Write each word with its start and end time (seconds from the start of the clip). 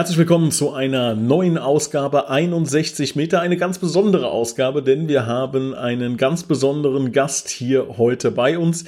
Herzlich 0.00 0.16
willkommen 0.16 0.50
zu 0.50 0.72
einer 0.72 1.14
neuen 1.14 1.58
Ausgabe 1.58 2.30
61 2.30 3.16
Meter. 3.16 3.42
Eine 3.42 3.58
ganz 3.58 3.78
besondere 3.78 4.28
Ausgabe, 4.28 4.82
denn 4.82 5.08
wir 5.08 5.26
haben 5.26 5.74
einen 5.74 6.16
ganz 6.16 6.44
besonderen 6.44 7.12
Gast 7.12 7.50
hier 7.50 7.98
heute 7.98 8.30
bei 8.30 8.58
uns. 8.58 8.86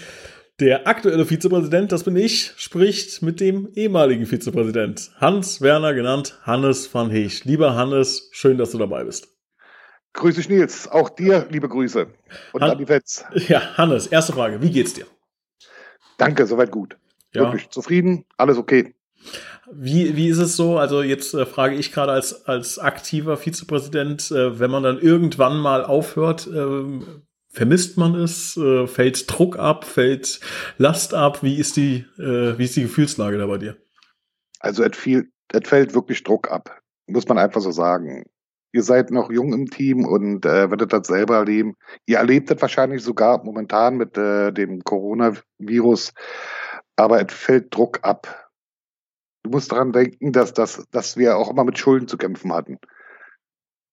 Der 0.58 0.86
aktuelle 0.86 1.26
Vizepräsident, 1.26 1.92
das 1.92 2.04
bin 2.04 2.16
ich, 2.16 2.54
spricht 2.56 3.20
mit 3.20 3.40
dem 3.40 3.68
ehemaligen 3.74 4.24
Vizepräsident 4.24 5.10
Hans 5.20 5.60
Werner, 5.60 5.92
genannt 5.92 6.38
Hannes 6.44 6.94
van 6.94 7.10
Heech. 7.10 7.44
Lieber 7.44 7.74
Hannes, 7.74 8.30
schön, 8.32 8.56
dass 8.56 8.70
du 8.70 8.78
dabei 8.78 9.04
bist. 9.04 9.28
Grüß 10.14 10.36
dich, 10.36 10.48
Nils. 10.48 10.88
Auch 10.88 11.10
dir 11.10 11.46
liebe 11.50 11.68
Grüße. 11.68 12.06
Und 12.54 12.62
Han 12.62 12.70
an 12.70 12.78
die 12.78 12.86
Fans. 12.86 13.26
Ja, 13.48 13.76
Hannes, 13.76 14.06
erste 14.06 14.32
Frage. 14.32 14.62
Wie 14.62 14.70
geht's 14.70 14.94
dir? 14.94 15.04
Danke, 16.16 16.46
soweit 16.46 16.70
gut. 16.70 16.96
Ja. 17.34 17.42
Wirklich 17.42 17.68
zufrieden, 17.68 18.24
alles 18.38 18.56
okay. 18.56 18.94
Wie, 19.70 20.16
wie 20.16 20.28
ist 20.28 20.38
es 20.38 20.56
so? 20.56 20.78
Also 20.78 21.02
jetzt 21.02 21.34
äh, 21.34 21.46
frage 21.46 21.76
ich 21.76 21.92
gerade 21.92 22.12
als, 22.12 22.46
als 22.46 22.78
aktiver 22.78 23.36
Vizepräsident, 23.36 24.30
äh, 24.30 24.58
wenn 24.58 24.70
man 24.70 24.82
dann 24.82 24.98
irgendwann 24.98 25.58
mal 25.58 25.84
aufhört, 25.84 26.46
äh, 26.46 27.00
vermisst 27.48 27.96
man 27.96 28.14
es? 28.14 28.56
Äh, 28.56 28.86
fällt 28.86 29.30
Druck 29.30 29.58
ab? 29.58 29.84
Fällt 29.84 30.40
Last 30.78 31.14
ab? 31.14 31.42
Wie 31.42 31.58
ist 31.58 31.76
die, 31.76 32.04
äh, 32.18 32.58
wie 32.58 32.64
ist 32.64 32.76
die 32.76 32.82
Gefühlslage 32.82 33.38
da 33.38 33.46
bei 33.46 33.58
dir? 33.58 33.76
Also 34.58 34.82
es, 34.82 34.96
viel, 34.96 35.30
es 35.52 35.68
fällt 35.68 35.94
wirklich 35.94 36.24
Druck 36.24 36.50
ab, 36.50 36.80
muss 37.06 37.28
man 37.28 37.38
einfach 37.38 37.60
so 37.60 37.70
sagen. 37.70 38.24
Ihr 38.72 38.82
seid 38.82 39.10
noch 39.10 39.30
jung 39.30 39.52
im 39.52 39.66
Team 39.66 40.06
und 40.06 40.44
äh, 40.44 40.70
werdet 40.70 40.92
das 40.92 41.06
selber 41.06 41.36
erleben. 41.36 41.74
Ihr 42.06 42.18
erlebt 42.18 42.50
das 42.50 42.60
wahrscheinlich 42.60 43.02
sogar 43.02 43.44
momentan 43.44 43.96
mit 43.96 44.16
dem 44.16 44.82
Coronavirus, 44.82 46.12
aber 46.96 47.20
es 47.20 47.34
fällt 47.34 47.74
Druck 47.74 48.00
ab 48.02 48.41
du 49.42 49.50
musst 49.50 49.72
daran 49.72 49.92
denken, 49.92 50.32
dass, 50.32 50.52
dass, 50.52 50.86
dass 50.90 51.16
wir 51.16 51.36
auch 51.36 51.50
immer 51.50 51.64
mit 51.64 51.78
Schulden 51.78 52.08
zu 52.08 52.16
kämpfen 52.16 52.52
hatten. 52.52 52.78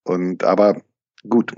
Und 0.03 0.44
aber 0.44 0.81
gut. 1.28 1.53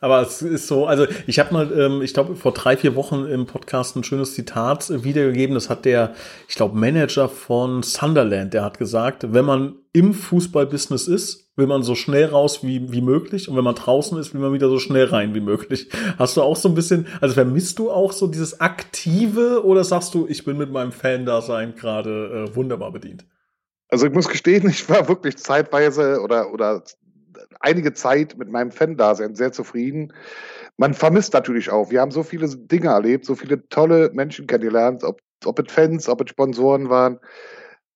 Aber 0.00 0.22
es 0.22 0.40
ist 0.40 0.66
so, 0.66 0.86
also 0.86 1.06
ich 1.26 1.38
habe 1.38 1.52
mal, 1.52 1.78
ähm, 1.78 2.00
ich 2.00 2.14
glaube, 2.14 2.34
vor 2.34 2.52
drei, 2.52 2.76
vier 2.76 2.96
Wochen 2.96 3.26
im 3.26 3.44
Podcast 3.44 3.96
ein 3.96 4.04
schönes 4.04 4.34
Zitat 4.34 4.90
wiedergegeben. 5.04 5.54
Das 5.54 5.68
hat 5.68 5.84
der, 5.84 6.14
ich 6.48 6.54
glaube, 6.54 6.78
Manager 6.78 7.28
von 7.28 7.82
Sunderland, 7.82 8.54
der 8.54 8.64
hat 8.64 8.78
gesagt, 8.78 9.32
wenn 9.34 9.44
man 9.44 9.74
im 9.92 10.14
Fußballbusiness 10.14 11.06
ist, 11.06 11.50
will 11.56 11.66
man 11.66 11.82
so 11.82 11.94
schnell 11.94 12.26
raus 12.26 12.64
wie, 12.64 12.90
wie 12.90 13.02
möglich 13.02 13.48
und 13.48 13.56
wenn 13.56 13.64
man 13.64 13.74
draußen 13.74 14.16
ist, 14.18 14.32
will 14.32 14.40
man 14.40 14.54
wieder 14.54 14.70
so 14.70 14.78
schnell 14.78 15.04
rein 15.04 15.34
wie 15.34 15.40
möglich. 15.40 15.90
Hast 16.18 16.36
du 16.38 16.42
auch 16.42 16.56
so 16.56 16.70
ein 16.70 16.74
bisschen, 16.74 17.06
also 17.20 17.34
vermisst 17.34 17.78
du 17.78 17.90
auch 17.90 18.12
so 18.12 18.26
dieses 18.26 18.60
Aktive 18.60 19.64
oder 19.66 19.84
sagst 19.84 20.14
du, 20.14 20.26
ich 20.26 20.44
bin 20.44 20.56
mit 20.56 20.72
meinem 20.72 20.92
Fan-Dasein 20.92 21.74
gerade 21.74 22.46
äh, 22.48 22.56
wunderbar 22.56 22.92
bedient? 22.92 23.26
Also 23.88 24.06
ich 24.06 24.12
muss 24.12 24.28
gestehen, 24.28 24.66
ich 24.70 24.88
war 24.88 25.08
wirklich 25.08 25.36
zeitweise 25.36 26.20
oder, 26.22 26.52
oder 26.52 26.82
einige 27.60 27.92
Zeit 27.92 28.36
mit 28.36 28.50
meinem 28.50 28.72
Fan-Dasein 28.72 29.34
sehr 29.34 29.52
zufrieden. 29.52 30.12
Man 30.76 30.94
vermisst 30.94 31.34
natürlich 31.34 31.70
auch. 31.70 31.90
Wir 31.90 32.00
haben 32.00 32.10
so 32.10 32.22
viele 32.22 32.48
Dinge 32.48 32.88
erlebt, 32.88 33.26
so 33.26 33.34
viele 33.34 33.68
tolle 33.68 34.10
Menschen 34.12 34.46
kennengelernt, 34.46 35.04
ob, 35.04 35.20
ob 35.44 35.58
es 35.58 35.72
Fans, 35.72 36.08
ob 36.08 36.22
es 36.22 36.30
Sponsoren 36.30 36.88
waren. 36.90 37.20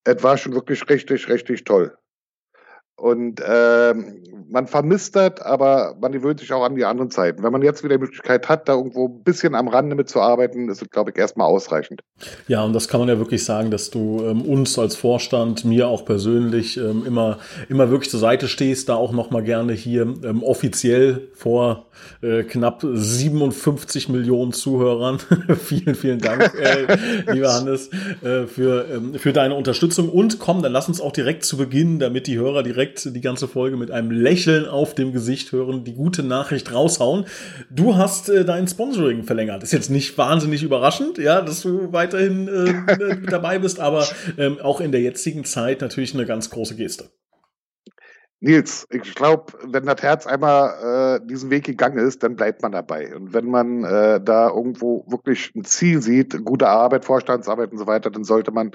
Es 0.05 0.23
war 0.23 0.37
schon 0.37 0.53
wirklich 0.53 0.89
richtig, 0.89 1.29
richtig 1.29 1.65
toll. 1.65 1.97
Und 2.97 3.43
ähm, 3.47 4.23
man 4.49 4.67
vermisst 4.69 5.17
das, 5.17 5.41
aber 5.41 5.97
man 6.01 6.13
gewöhnt 6.13 6.41
sich 6.41 6.53
auch 6.53 6.63
an 6.63 6.77
die 6.77 6.85
anderen 6.85 7.11
Zeiten. 7.11 7.43
Wenn 7.43 7.53
man 7.53 7.63
jetzt 7.63 7.83
wieder 7.83 7.97
die 7.97 8.03
Möglichkeit 8.03 8.49
hat, 8.49 8.69
da 8.69 8.75
irgendwo 8.75 9.09
ein 9.09 9.23
bisschen 9.25 9.55
am 9.55 9.69
Rande 9.69 9.97
mitzuarbeiten, 9.97 10.69
ist 10.69 10.81
es, 10.81 10.91
glaube 10.91 11.11
ich, 11.11 11.19
erstmal 11.19 11.49
ausreichend. 11.49 12.03
Ja, 12.47 12.63
und 12.63 12.73
das 12.73 12.87
kann 12.87 13.01
man 13.01 13.09
ja 13.09 13.19
wirklich 13.19 13.45
sagen, 13.45 13.71
dass 13.71 13.91
du 13.91 14.23
ähm, 14.25 14.43
uns 14.43 14.79
als 14.79 14.95
Vorstand, 14.95 15.65
mir 15.65 15.89
auch 15.89 16.05
persönlich 16.05 16.77
ähm, 16.77 17.05
immer, 17.05 17.39
immer 17.69 17.91
wirklich 17.91 18.11
zur 18.11 18.21
Seite 18.21 18.47
stehst, 18.47 18.89
da 18.89 18.95
auch 18.95 19.13
nochmal 19.13 19.43
gerne 19.43 19.73
hier 19.73 20.03
ähm, 20.03 20.43
offiziell 20.43 21.29
vor 21.35 21.87
äh, 22.23 22.45
knapp 22.45 22.85
57 22.85 24.09
Millionen 24.09 24.53
Zuhörern. 24.53 25.19
vielen, 25.65 25.95
vielen 25.95 26.21
Dank, 26.21 26.53
äh, 26.61 27.33
lieber 27.33 27.53
Hannes, 27.53 27.91
äh, 28.23 28.47
für, 28.47 28.87
ähm, 28.89 29.15
für 29.15 29.33
deine 29.33 29.55
Unterstützung. 29.55 30.09
Und 30.11 30.39
komm, 30.39 30.63
dann 30.63 30.73
lass 30.73 30.89
uns 30.89 31.01
auch 31.01 31.13
direkt 31.13 31.45
zu 31.45 31.57
Beginn, 31.57 31.99
damit 31.99 32.27
die 32.29 32.39
Hörer 32.39 32.63
direkt 32.63 32.84
direkt 32.85 33.15
die 33.15 33.21
ganze 33.21 33.49
Folge 33.49 33.77
mit 33.77 33.91
einem 33.91 34.11
Lächeln 34.11 34.67
auf 34.67 34.95
dem 34.95 35.13
Gesicht 35.13 35.53
hören, 35.53 35.85
die 35.85 35.95
gute 35.95 36.23
Nachricht 36.23 36.73
raushauen. 36.73 37.27
Du 37.71 37.97
hast 37.97 38.29
äh, 38.29 38.45
dein 38.45 38.69
Sponsoring 38.69 39.25
verlängert. 39.25 39.63
Ist 39.63 39.73
jetzt 39.73 39.91
nicht 39.91 40.17
wahnsinnig 40.19 40.63
überraschend, 40.63 41.19
ja, 41.19 41.41
dass 41.41 41.63
du 41.63 41.93
weiterhin 41.93 42.49
äh, 42.49 43.27
dabei 43.31 43.59
bist, 43.59 43.81
aber 43.81 44.07
ähm, 44.39 44.59
auch 44.61 44.81
in 44.81 44.93
der 44.93 45.01
jetzigen 45.01 45.45
Zeit 45.45 45.81
natürlich 45.81 46.15
eine 46.15 46.27
ganz 46.27 46.51
große 46.51 46.77
Geste. 46.77 47.11
Nils, 48.41 48.87
ich 48.91 49.15
glaube, 49.15 49.55
wenn 49.67 49.87
das 49.87 50.03
Herz 50.03 50.27
einmal 50.27 51.21
äh, 51.23 51.27
diesen 51.27 51.49
Weg 51.49 51.65
gegangen 51.65 51.97
ist, 51.97 52.23
dann 52.23 52.37
bleibt 52.37 52.61
man 52.61 52.73
dabei. 52.73 53.17
Und 53.17 53.33
wenn 53.33 53.47
man 53.47 53.85
äh, 53.85 54.21
da 54.23 54.51
irgendwo 54.51 55.07
wirklich 55.09 55.53
ein 55.55 55.65
Ziel 55.65 56.03
sieht, 56.03 56.45
gute 56.45 56.69
Arbeit, 56.69 57.07
Vorstandsarbeit 57.07 57.73
und 57.73 57.79
so 57.79 57.87
weiter, 57.87 58.11
dann 58.11 58.25
sollte 58.25 58.51
man 58.51 58.73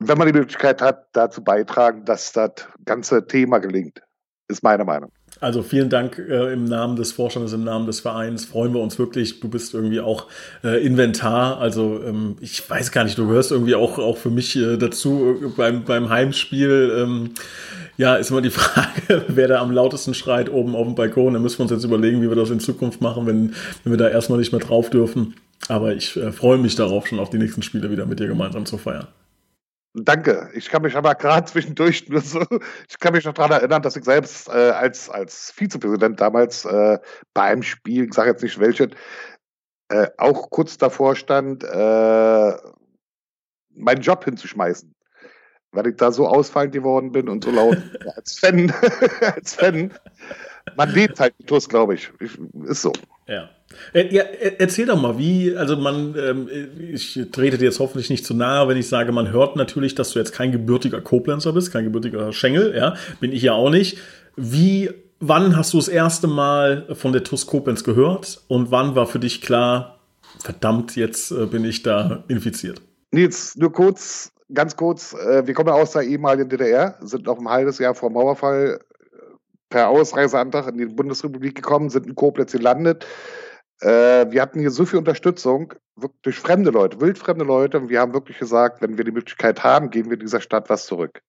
wenn 0.00 0.18
man 0.18 0.26
die 0.26 0.32
Möglichkeit 0.32 0.82
hat, 0.82 1.06
dazu 1.12 1.44
beitragen, 1.44 2.04
dass 2.04 2.32
das 2.32 2.52
ganze 2.84 3.26
Thema 3.26 3.58
gelingt, 3.58 4.02
ist 4.48 4.62
meine 4.62 4.84
Meinung. 4.84 5.12
Also 5.38 5.62
vielen 5.62 5.88
Dank 5.88 6.18
äh, 6.18 6.52
im 6.52 6.64
Namen 6.64 6.96
des 6.96 7.12
Vorstandes, 7.12 7.52
im 7.52 7.64
Namen 7.64 7.86
des 7.86 8.00
Vereins. 8.00 8.44
Freuen 8.44 8.74
wir 8.74 8.80
uns 8.80 8.98
wirklich. 8.98 9.40
Du 9.40 9.48
bist 9.48 9.72
irgendwie 9.72 10.00
auch 10.00 10.26
äh, 10.64 10.84
Inventar. 10.84 11.58
Also 11.58 12.02
ähm, 12.04 12.36
ich 12.40 12.68
weiß 12.68 12.92
gar 12.92 13.04
nicht, 13.04 13.16
du 13.16 13.26
gehörst 13.26 13.52
irgendwie 13.52 13.74
auch, 13.74 13.98
auch 13.98 14.16
für 14.18 14.30
mich 14.30 14.56
äh, 14.56 14.76
dazu 14.76 15.38
äh, 15.40 15.48
beim, 15.56 15.84
beim 15.84 16.10
Heimspiel. 16.10 16.92
Ähm, 16.96 17.30
ja, 17.96 18.16
ist 18.16 18.30
immer 18.30 18.42
die 18.42 18.50
Frage, 18.50 19.24
wer 19.28 19.48
da 19.48 19.60
am 19.60 19.70
lautesten 19.70 20.14
schreit 20.14 20.50
oben 20.50 20.74
auf 20.74 20.86
dem 20.86 20.94
Balkon. 20.94 21.34
Da 21.34 21.40
müssen 21.40 21.58
wir 21.58 21.62
uns 21.62 21.72
jetzt 21.72 21.84
überlegen, 21.84 22.20
wie 22.20 22.28
wir 22.28 22.36
das 22.36 22.50
in 22.50 22.60
Zukunft 22.60 23.00
machen, 23.00 23.26
wenn, 23.26 23.54
wenn 23.84 23.92
wir 23.92 23.98
da 23.98 24.08
erstmal 24.08 24.38
nicht 24.38 24.52
mehr 24.52 24.60
drauf 24.60 24.90
dürfen. 24.90 25.36
Aber 25.68 25.94
ich 25.94 26.16
äh, 26.16 26.32
freue 26.32 26.58
mich 26.58 26.74
darauf, 26.74 27.06
schon 27.06 27.18
auf 27.18 27.30
die 27.30 27.38
nächsten 27.38 27.62
Spiele 27.62 27.90
wieder 27.90 28.04
mit 28.04 28.18
dir 28.18 28.26
gemeinsam 28.26 28.66
zu 28.66 28.76
feiern. 28.76 29.06
Danke. 29.94 30.50
Ich 30.54 30.68
kann 30.68 30.82
mich 30.82 30.96
aber 30.96 31.14
gerade 31.16 31.46
zwischendurch 31.46 32.08
nur 32.08 32.20
so, 32.20 32.44
ich 32.88 32.98
kann 32.98 33.12
mich 33.12 33.24
noch 33.24 33.34
daran 33.34 33.52
erinnern, 33.52 33.82
dass 33.82 33.96
ich 33.96 34.04
selbst 34.04 34.48
äh, 34.48 34.70
als, 34.70 35.10
als 35.10 35.50
Vizepräsident 35.52 36.20
damals 36.20 36.64
äh, 36.64 36.98
bei 37.34 37.42
einem 37.42 37.62
Spiel, 37.62 38.04
ich 38.04 38.14
sage 38.14 38.30
jetzt 38.30 38.42
nicht 38.42 38.58
welches, 38.60 38.90
äh, 39.88 40.08
auch 40.18 40.50
kurz 40.50 40.78
davor 40.78 41.16
stand, 41.16 41.64
äh, 41.64 42.56
meinen 43.74 44.00
Job 44.00 44.24
hinzuschmeißen. 44.24 44.94
Weil 45.72 45.86
ich 45.88 45.96
da 45.96 46.10
so 46.10 46.26
ausfallend 46.26 46.72
geworden 46.72 47.12
bin 47.12 47.28
und 47.28 47.44
so 47.44 47.50
laut 47.50 47.78
als 48.16 48.38
Fan, 48.38 48.72
als 49.34 49.54
Fan. 49.54 49.92
Man 50.76 50.92
lebt 50.92 51.20
halt 51.20 51.34
die 51.38 51.44
TUS, 51.44 51.68
glaube 51.68 51.94
ich. 51.94 52.10
ich. 52.20 52.30
Ist 52.68 52.82
so. 52.82 52.92
Ja. 53.26 53.48
Äh, 53.92 54.12
ja, 54.12 54.24
erzähl 54.58 54.86
doch 54.86 55.00
mal, 55.00 55.16
wie, 55.18 55.56
also 55.56 55.76
man, 55.76 56.14
ähm, 56.18 56.48
ich 56.92 57.20
trete 57.30 57.58
dir 57.58 57.66
jetzt 57.66 57.78
hoffentlich 57.78 58.10
nicht 58.10 58.26
zu 58.26 58.34
nahe, 58.34 58.66
wenn 58.66 58.76
ich 58.76 58.88
sage, 58.88 59.12
man 59.12 59.30
hört 59.30 59.54
natürlich, 59.54 59.94
dass 59.94 60.10
du 60.10 60.18
jetzt 60.18 60.32
kein 60.32 60.50
gebürtiger 60.50 61.00
Koblenzer 61.00 61.52
bist, 61.52 61.72
kein 61.72 61.84
gebürtiger 61.84 62.32
Schengel, 62.32 62.74
ja, 62.76 62.96
bin 63.20 63.32
ich 63.32 63.42
ja 63.42 63.52
auch 63.52 63.70
nicht. 63.70 63.98
Wie, 64.34 64.90
wann 65.20 65.56
hast 65.56 65.72
du 65.72 65.76
das 65.76 65.86
erste 65.86 66.26
Mal 66.26 66.86
von 66.94 67.12
der 67.12 67.22
TUS 67.22 67.46
Koblenz 67.46 67.84
gehört 67.84 68.40
und 68.48 68.72
wann 68.72 68.96
war 68.96 69.06
für 69.06 69.20
dich 69.20 69.40
klar, 69.40 70.00
verdammt, 70.40 70.96
jetzt 70.96 71.30
äh, 71.30 71.46
bin 71.46 71.64
ich 71.64 71.82
da 71.82 72.24
infiziert? 72.26 72.82
Nils, 73.12 73.56
nur 73.56 73.72
kurz, 73.72 74.32
ganz 74.52 74.76
kurz, 74.76 75.14
äh, 75.14 75.46
wir 75.46 75.54
kommen 75.54 75.70
aus 75.70 75.92
der 75.92 76.02
ehemaligen 76.02 76.48
DDR, 76.48 76.96
sind 77.00 77.26
noch 77.26 77.38
ein 77.38 77.48
halbes 77.48 77.78
Jahr 77.78 77.94
vor 77.94 78.10
Mauerfall 78.10 78.80
per 79.70 79.88
Ausreiseantrag 79.88 80.68
in 80.68 80.78
die 80.78 80.86
Bundesrepublik 80.86 81.54
gekommen, 81.54 81.88
sind 81.90 82.06
in 82.06 82.14
Koblenz 82.14 82.52
gelandet, 82.52 83.06
äh, 83.80 84.30
wir 84.30 84.42
hatten 84.42 84.60
hier 84.60 84.70
so 84.70 84.84
viel 84.84 84.98
Unterstützung 84.98 85.72
durch 86.22 86.38
fremde 86.38 86.70
Leute, 86.70 87.00
wildfremde 87.00 87.44
Leute. 87.44 87.78
Und 87.78 87.88
wir 87.88 88.00
haben 88.00 88.12
wirklich 88.12 88.38
gesagt, 88.38 88.82
wenn 88.82 88.98
wir 88.98 89.04
die 89.04 89.12
Möglichkeit 89.12 89.64
haben, 89.64 89.90
geben 89.90 90.10
wir 90.10 90.18
dieser 90.18 90.40
Stadt 90.40 90.68
was 90.68 90.86
zurück. 90.86 91.22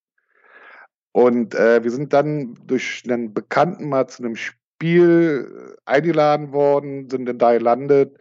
Und 1.14 1.56
äh, 1.56 1.84
wir 1.84 1.92
sind 1.92 2.14
dann 2.14 2.56
durch 2.66 3.04
einen 3.06 3.34
Bekannten 3.34 3.90
mal 3.90 4.08
zu 4.08 4.24
einem 4.24 4.36
Spiel 4.36 5.76
eingeladen 5.86 6.52
worden, 6.52 7.10
sind 7.10 7.26
dann 7.26 7.38
da 7.38 7.54
gelandet. 7.54 8.18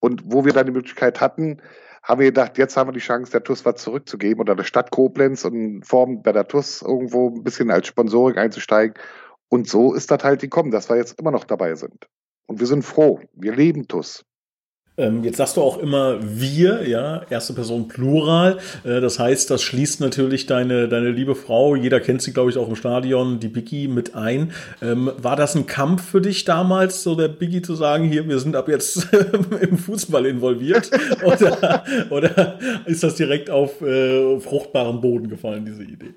Und 0.00 0.22
wo 0.24 0.44
wir 0.44 0.52
dann 0.52 0.66
die 0.66 0.72
Möglichkeit 0.72 1.20
hatten, 1.20 1.60
haben 2.02 2.20
wir 2.20 2.28
gedacht, 2.28 2.56
jetzt 2.56 2.76
haben 2.76 2.88
wir 2.88 2.92
die 2.92 3.00
Chance, 3.00 3.30
der 3.30 3.44
TUS 3.44 3.64
was 3.66 3.82
zurückzugeben 3.82 4.40
oder 4.40 4.56
der 4.56 4.64
Stadt 4.64 4.90
Koblenz 4.90 5.44
und 5.44 5.54
in 5.54 5.82
Form 5.82 6.22
bei 6.22 6.32
der 6.32 6.48
TUS 6.48 6.80
irgendwo 6.80 7.28
ein 7.28 7.42
bisschen 7.42 7.70
als 7.70 7.88
Sponsoring 7.88 8.38
einzusteigen. 8.38 8.94
Und 9.50 9.68
so 9.68 9.92
ist 9.94 10.10
das 10.10 10.22
halt 10.22 10.40
gekommen, 10.40 10.70
dass 10.70 10.88
wir 10.88 10.96
jetzt 10.96 11.18
immer 11.18 11.32
noch 11.32 11.44
dabei 11.44 11.74
sind. 11.74 12.08
Und 12.46 12.60
wir 12.60 12.66
sind 12.66 12.82
froh. 12.82 13.20
Wir 13.34 13.54
leben 13.54 13.88
TUS. 13.88 14.24
Ähm, 14.96 15.24
jetzt 15.24 15.38
sagst 15.38 15.56
du 15.56 15.62
auch 15.62 15.78
immer 15.78 16.18
wir, 16.20 16.86
ja, 16.86 17.22
erste 17.30 17.54
Person 17.54 17.88
Plural. 17.88 18.58
Äh, 18.84 19.00
das 19.00 19.18
heißt, 19.18 19.50
das 19.50 19.62
schließt 19.62 20.00
natürlich 20.00 20.46
deine, 20.46 20.88
deine 20.88 21.10
liebe 21.10 21.34
Frau, 21.34 21.74
jeder 21.74 22.00
kennt 22.00 22.22
sie, 22.22 22.32
glaube 22.32 22.50
ich, 22.50 22.58
auch 22.58 22.68
im 22.68 22.76
Stadion, 22.76 23.40
die 23.40 23.48
Biggie 23.48 23.88
mit 23.88 24.14
ein. 24.14 24.52
Ähm, 24.82 25.10
war 25.16 25.36
das 25.36 25.54
ein 25.54 25.66
Kampf 25.66 26.10
für 26.10 26.20
dich 26.20 26.44
damals, 26.44 27.02
so 27.02 27.14
der 27.14 27.28
Biggie 27.28 27.62
zu 27.62 27.74
sagen, 27.74 28.04
hier, 28.04 28.28
wir 28.28 28.38
sind 28.40 28.54
ab 28.56 28.68
jetzt 28.68 29.08
im 29.60 29.78
Fußball 29.78 30.26
involviert? 30.26 30.90
oder, 31.24 31.84
oder 32.10 32.58
ist 32.84 33.02
das 33.02 33.14
direkt 33.14 33.48
auf 33.48 33.80
äh, 33.80 34.38
fruchtbaren 34.38 35.00
Boden 35.00 35.28
gefallen, 35.28 35.64
diese 35.64 35.82
Idee? 35.82 36.14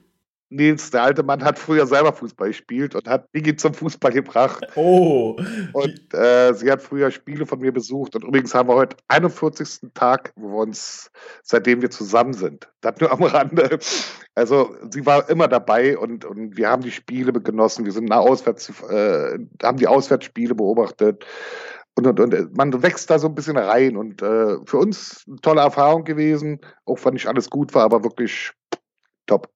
Nils, 0.53 0.91
der 0.91 1.03
alte 1.03 1.23
Mann 1.23 1.43
hat 1.43 1.57
früher 1.57 1.87
selber 1.87 2.13
Fußball 2.13 2.49
gespielt 2.49 2.95
und 2.95 3.07
hat 3.07 3.31
Biggie 3.31 3.55
zum 3.55 3.73
Fußball 3.73 4.11
gebracht. 4.11 4.65
Oh. 4.75 5.37
Und 5.73 6.13
äh, 6.13 6.53
sie 6.53 6.71
hat 6.71 6.81
früher 6.81 7.11
Spiele 7.11 7.45
von 7.45 7.59
mir 7.59 7.71
besucht. 7.71 8.15
Und 8.15 8.23
übrigens 8.23 8.53
haben 8.53 8.69
wir 8.69 8.75
heute 8.75 8.97
41. 9.07 9.91
Tag, 9.93 10.31
wo 10.35 10.49
wir 10.49 10.61
uns, 10.61 11.11
seitdem 11.41 11.81
wir 11.81 11.89
zusammen 11.89 12.33
sind. 12.33 12.69
Das 12.81 12.99
nur 12.99 13.11
am 13.11 13.23
Rande. 13.23 13.79
Also 14.35 14.75
sie 14.89 15.05
war 15.05 15.29
immer 15.29 15.47
dabei 15.47 15.97
und, 15.97 16.25
und 16.25 16.57
wir 16.57 16.69
haben 16.69 16.83
die 16.83 16.91
Spiele 16.91 17.33
genossen. 17.33 17.85
Wir 17.85 17.91
sind 17.91 18.09
nach 18.09 18.17
Auswärts, 18.17 18.69
äh, 18.89 19.39
haben 19.61 19.77
die 19.77 19.87
Auswärtsspiele 19.87 20.55
beobachtet. 20.55 21.25
Und, 21.95 22.07
und, 22.07 22.19
und 22.19 22.57
man 22.57 22.81
wächst 22.81 23.09
da 23.09 23.19
so 23.19 23.27
ein 23.27 23.35
bisschen 23.35 23.57
rein. 23.57 23.97
Und 23.97 24.21
äh, 24.21 24.57
für 24.65 24.77
uns 24.77 25.23
eine 25.27 25.37
tolle 25.37 25.61
Erfahrung 25.61 26.03
gewesen, 26.03 26.59
auch 26.85 27.03
wenn 27.05 27.13
nicht 27.13 27.27
alles 27.27 27.49
gut 27.49 27.73
war, 27.75 27.83
aber 27.83 28.03
wirklich 28.03 28.51
top. 29.27 29.49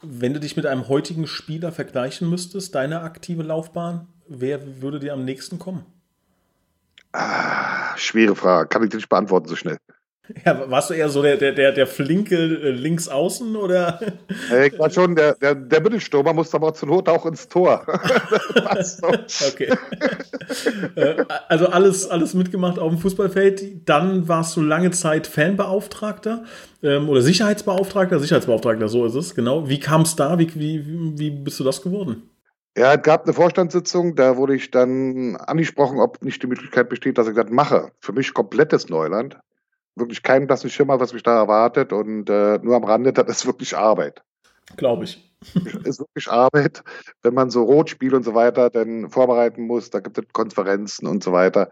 Wenn 0.00 0.32
du 0.32 0.40
dich 0.40 0.56
mit 0.56 0.64
einem 0.64 0.88
heutigen 0.88 1.26
Spieler 1.26 1.72
vergleichen 1.72 2.30
müsstest, 2.30 2.74
deine 2.74 3.00
aktive 3.00 3.42
Laufbahn, 3.42 4.06
wer 4.28 4.80
würde 4.80 5.00
dir 5.00 5.12
am 5.12 5.24
nächsten 5.24 5.58
kommen? 5.58 5.84
Ah, 7.12 7.96
schwere 7.96 8.36
Frage, 8.36 8.68
kann 8.68 8.84
ich 8.84 8.90
dir 8.90 8.96
nicht 8.96 9.08
beantworten 9.08 9.48
so 9.48 9.56
schnell. 9.56 9.78
Ja, 10.44 10.70
warst 10.70 10.90
du 10.90 10.94
eher 10.94 11.08
so 11.08 11.22
der, 11.22 11.36
der, 11.36 11.52
der, 11.52 11.72
der 11.72 11.86
flinke 11.86 12.36
äh, 12.36 12.70
links 12.70 13.08
außen 13.08 13.56
oder? 13.56 14.00
Ich 14.66 14.78
war 14.78 14.90
schon 14.90 15.14
der, 15.14 15.34
der, 15.34 15.54
der 15.54 15.80
Mittelstürmer, 15.80 16.32
musste 16.32 16.56
aber 16.56 16.74
zur 16.74 16.88
Not 16.88 17.08
auch 17.08 17.26
ins 17.26 17.48
Tor. 17.48 17.84
okay. 19.46 19.72
Äh, 20.94 21.24
also 21.48 21.66
alles, 21.66 22.08
alles 22.08 22.34
mitgemacht 22.34 22.78
auf 22.78 22.90
dem 22.90 22.98
Fußballfeld. 22.98 23.88
Dann 23.88 24.28
warst 24.28 24.56
du 24.56 24.62
lange 24.62 24.90
Zeit 24.90 25.26
Fanbeauftragter 25.26 26.44
ähm, 26.82 27.08
oder 27.08 27.22
Sicherheitsbeauftragter, 27.22 28.18
Sicherheitsbeauftragter, 28.20 28.88
so 28.88 29.06
ist 29.06 29.14
es, 29.14 29.34
genau. 29.34 29.68
Wie 29.68 29.80
kam 29.80 30.02
es 30.02 30.16
da? 30.16 30.38
Wie, 30.38 30.54
wie, 30.54 31.18
wie 31.18 31.30
bist 31.30 31.60
du 31.60 31.64
das 31.64 31.82
geworden? 31.82 32.30
Ja, 32.76 32.94
es 32.94 33.02
gab 33.02 33.24
eine 33.24 33.32
Vorstandssitzung, 33.32 34.14
da 34.14 34.36
wurde 34.36 34.54
ich 34.54 34.70
dann 34.70 35.36
angesprochen, 35.36 35.98
ob 35.98 36.22
nicht 36.22 36.42
die 36.42 36.46
Möglichkeit 36.46 36.88
besteht, 36.88 37.18
dass 37.18 37.28
ich 37.28 37.34
das 37.34 37.50
mache. 37.50 37.90
Für 38.00 38.12
mich 38.12 38.32
komplettes 38.34 38.88
Neuland 38.88 39.36
wirklich 39.98 40.22
keinen 40.22 40.46
blassen 40.46 40.70
Schimmer, 40.70 41.00
was 41.00 41.12
mich 41.12 41.22
da 41.22 41.36
erwartet. 41.36 41.92
Und 41.92 42.28
äh, 42.30 42.58
nur 42.62 42.76
am 42.76 42.84
Rande, 42.84 43.12
das 43.12 43.28
ist 43.28 43.46
wirklich 43.46 43.76
Arbeit. 43.76 44.22
Glaube 44.76 45.04
ich. 45.04 45.24
ist 45.84 46.00
wirklich 46.00 46.28
Arbeit, 46.28 46.82
wenn 47.22 47.34
man 47.34 47.50
so 47.50 47.62
Rotspiel 47.62 48.14
und 48.14 48.24
so 48.24 48.34
weiter 48.34 48.70
dann 48.70 49.08
vorbereiten 49.08 49.62
muss. 49.62 49.90
Da 49.90 50.00
gibt 50.00 50.18
es 50.18 50.24
Konferenzen 50.32 51.06
und 51.06 51.22
so 51.22 51.32
weiter. 51.32 51.70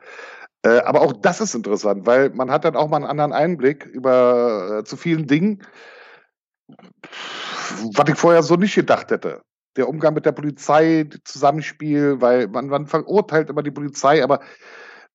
Äh, 0.62 0.80
aber 0.80 1.02
auch 1.02 1.12
das 1.12 1.40
ist 1.40 1.54
interessant, 1.54 2.06
weil 2.06 2.30
man 2.30 2.50
hat 2.50 2.64
dann 2.64 2.76
auch 2.76 2.88
mal 2.88 2.96
einen 2.96 3.06
anderen 3.06 3.32
Einblick 3.32 3.84
über 3.86 4.78
äh, 4.78 4.84
zu 4.84 4.96
vielen 4.96 5.26
Dingen, 5.26 5.62
was 7.94 8.08
ich 8.08 8.16
vorher 8.16 8.42
so 8.42 8.56
nicht 8.56 8.74
gedacht 8.74 9.10
hätte. 9.10 9.42
Der 9.76 9.88
Umgang 9.88 10.14
mit 10.14 10.24
der 10.24 10.32
Polizei, 10.32 11.08
Zusammenspiel, 11.24 12.20
weil 12.20 12.48
man, 12.48 12.68
man 12.68 12.86
verurteilt 12.86 13.50
immer 13.50 13.62
die 13.62 13.70
Polizei, 13.70 14.24
aber 14.24 14.40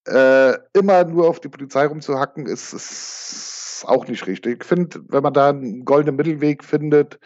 äh, 0.07 0.53
immer 0.73 1.03
nur 1.03 1.27
auf 1.27 1.39
die 1.39 1.49
Polizei 1.49 1.85
rumzuhacken, 1.85 2.45
ist, 2.45 2.73
ist 2.73 3.85
auch 3.87 4.07
nicht 4.07 4.27
richtig. 4.27 4.61
Ich 4.61 4.67
finde, 4.67 5.01
wenn 5.09 5.23
man 5.23 5.33
da 5.33 5.49
einen 5.49 5.85
goldenen 5.85 6.15
Mittelweg 6.15 6.63
findet 6.63 7.19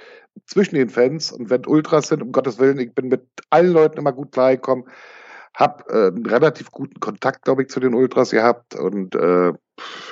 zwischen 0.45 0.75
den 0.75 0.89
Fans 0.89 1.31
und 1.31 1.50
wenn 1.50 1.66
Ultras 1.66 2.07
sind, 2.07 2.22
um 2.22 2.31
Gottes 2.31 2.60
Willen, 2.60 2.80
ich 2.80 2.94
bin 2.94 3.07
mit 3.07 3.25
allen 3.50 3.72
Leuten 3.72 3.98
immer 3.98 4.13
gut 4.13 4.31
klargekommen, 4.31 4.86
habe 5.54 5.83
äh, 5.89 6.07
einen 6.07 6.25
relativ 6.25 6.72
guten 6.72 7.00
Kontakt, 7.00 7.44
glaube 7.44 7.63
ich, 7.63 7.69
zu 7.69 7.80
den 7.80 7.94
Ultras 7.94 8.31
gehabt 8.31 8.75
und 8.75 9.16
äh, 9.16 9.50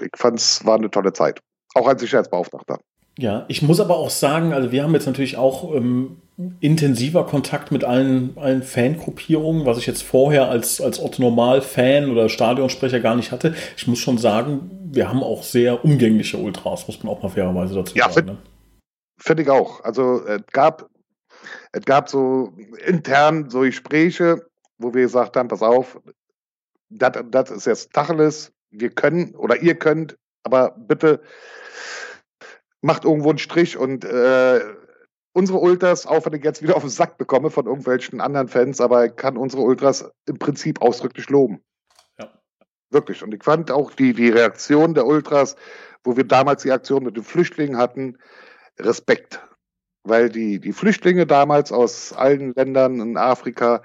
ich 0.01 0.11
fand 0.15 0.39
es 0.39 0.65
war 0.65 0.75
eine 0.75 0.89
tolle 0.89 1.13
Zeit. 1.13 1.41
Auch 1.75 1.87
als 1.87 2.01
Sicherheitsbeauftragter. 2.01 2.79
Ja, 3.17 3.45
ich 3.47 3.61
muss 3.61 3.79
aber 3.79 3.97
auch 3.97 4.09
sagen, 4.09 4.53
also 4.53 4.71
wir 4.71 4.83
haben 4.83 4.93
jetzt 4.93 5.05
natürlich 5.05 5.37
auch 5.37 5.75
ähm, 5.75 6.17
intensiver 6.59 7.25
Kontakt 7.25 7.71
mit 7.71 7.83
allen, 7.83 8.35
allen 8.37 8.63
Fangruppierungen, 8.63 9.65
was 9.65 9.77
ich 9.77 9.85
jetzt 9.85 10.01
vorher 10.01 10.49
als, 10.49 10.81
als 10.81 10.99
Otto-Normal-Fan 10.99 12.09
oder 12.09 12.27
Stadionsprecher 12.27 12.99
gar 12.99 13.15
nicht 13.15 13.31
hatte. 13.31 13.55
Ich 13.77 13.87
muss 13.87 13.99
schon 13.99 14.17
sagen, 14.17 14.71
wir 14.91 15.09
haben 15.09 15.21
auch 15.21 15.43
sehr 15.43 15.85
umgängliche 15.85 16.37
Ultras, 16.37 16.87
muss 16.87 17.03
man 17.03 17.13
auch 17.13 17.21
mal 17.21 17.29
fairerweise 17.29 17.75
dazu 17.75 17.95
ja, 17.95 18.09
sagen. 18.09 18.27
Ne? 18.27 18.37
Finde 19.19 19.43
ich 19.43 19.49
auch. 19.49 19.83
Also 19.83 20.25
es 20.25 20.41
gab, 20.51 20.89
es 21.71 21.85
gab 21.85 22.09
so 22.09 22.53
intern 22.85 23.51
so 23.51 23.59
Gespräche, 23.59 24.47
wo 24.79 24.93
wir 24.93 25.03
gesagt 25.03 25.37
haben, 25.37 25.49
pass 25.49 25.61
auf, 25.61 25.99
das 26.89 27.51
ist 27.51 27.67
jetzt 27.67 27.93
Tacheles, 27.93 28.51
wir 28.71 28.89
können 28.89 29.35
oder 29.35 29.61
ihr 29.61 29.75
könnt, 29.75 30.17
aber 30.43 30.75
bitte 30.77 31.21
macht 32.83 33.05
irgendwo 33.05 33.29
einen 33.29 33.37
Strich 33.39 33.77
und 33.77 34.03
äh, 34.03 34.59
unsere 35.31 35.59
Ultras, 35.59 36.05
auch 36.05 36.25
wenn 36.25 36.33
ich 36.33 36.43
jetzt 36.43 36.61
wieder 36.61 36.75
auf 36.75 36.83
den 36.83 36.89
Sack 36.89 37.17
bekomme 37.17 37.49
von 37.49 37.65
irgendwelchen 37.65 38.19
anderen 38.19 38.49
Fans, 38.49 38.81
aber 38.81 39.05
ich 39.05 39.15
kann 39.15 39.37
unsere 39.37 39.63
Ultras 39.63 40.11
im 40.27 40.37
Prinzip 40.37 40.81
ausdrücklich 40.81 41.29
loben. 41.29 41.63
Ja. 42.19 42.29
Wirklich. 42.91 43.23
Und 43.23 43.33
ich 43.33 43.43
fand 43.43 43.71
auch 43.71 43.91
die, 43.91 44.13
die 44.13 44.29
Reaktion 44.29 44.93
der 44.93 45.07
Ultras, 45.07 45.55
wo 46.03 46.17
wir 46.17 46.25
damals 46.25 46.63
die 46.63 46.73
Aktion 46.73 47.03
mit 47.03 47.15
den 47.15 47.23
Flüchtlingen 47.23 47.77
hatten, 47.77 48.17
Respekt. 48.77 49.41
Weil 50.03 50.27
die, 50.27 50.59
die 50.59 50.73
Flüchtlinge 50.73 51.25
damals 51.25 51.71
aus 51.71 52.11
allen 52.11 52.53
Ländern 52.53 52.99
in 52.99 53.15
Afrika, 53.15 53.81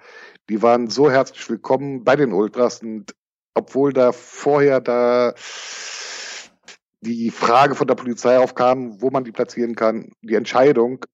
die 0.48 0.60
waren 0.60 0.90
so 0.90 1.08
herzlich 1.08 1.48
willkommen 1.48 2.02
bei 2.02 2.16
den 2.16 2.32
Ultras 2.32 2.82
und 2.82 3.14
obwohl 3.54 3.92
da 3.92 4.10
vorher 4.10 4.80
da 4.80 5.34
die 7.00 7.30
Frage 7.30 7.74
von 7.74 7.86
der 7.86 7.94
Polizei 7.94 8.38
aufkam, 8.38 9.00
wo 9.00 9.10
man 9.10 9.24
die 9.24 9.32
platzieren 9.32 9.74
kann, 9.74 10.12
die 10.22 10.34
Entscheidung, 10.34 11.04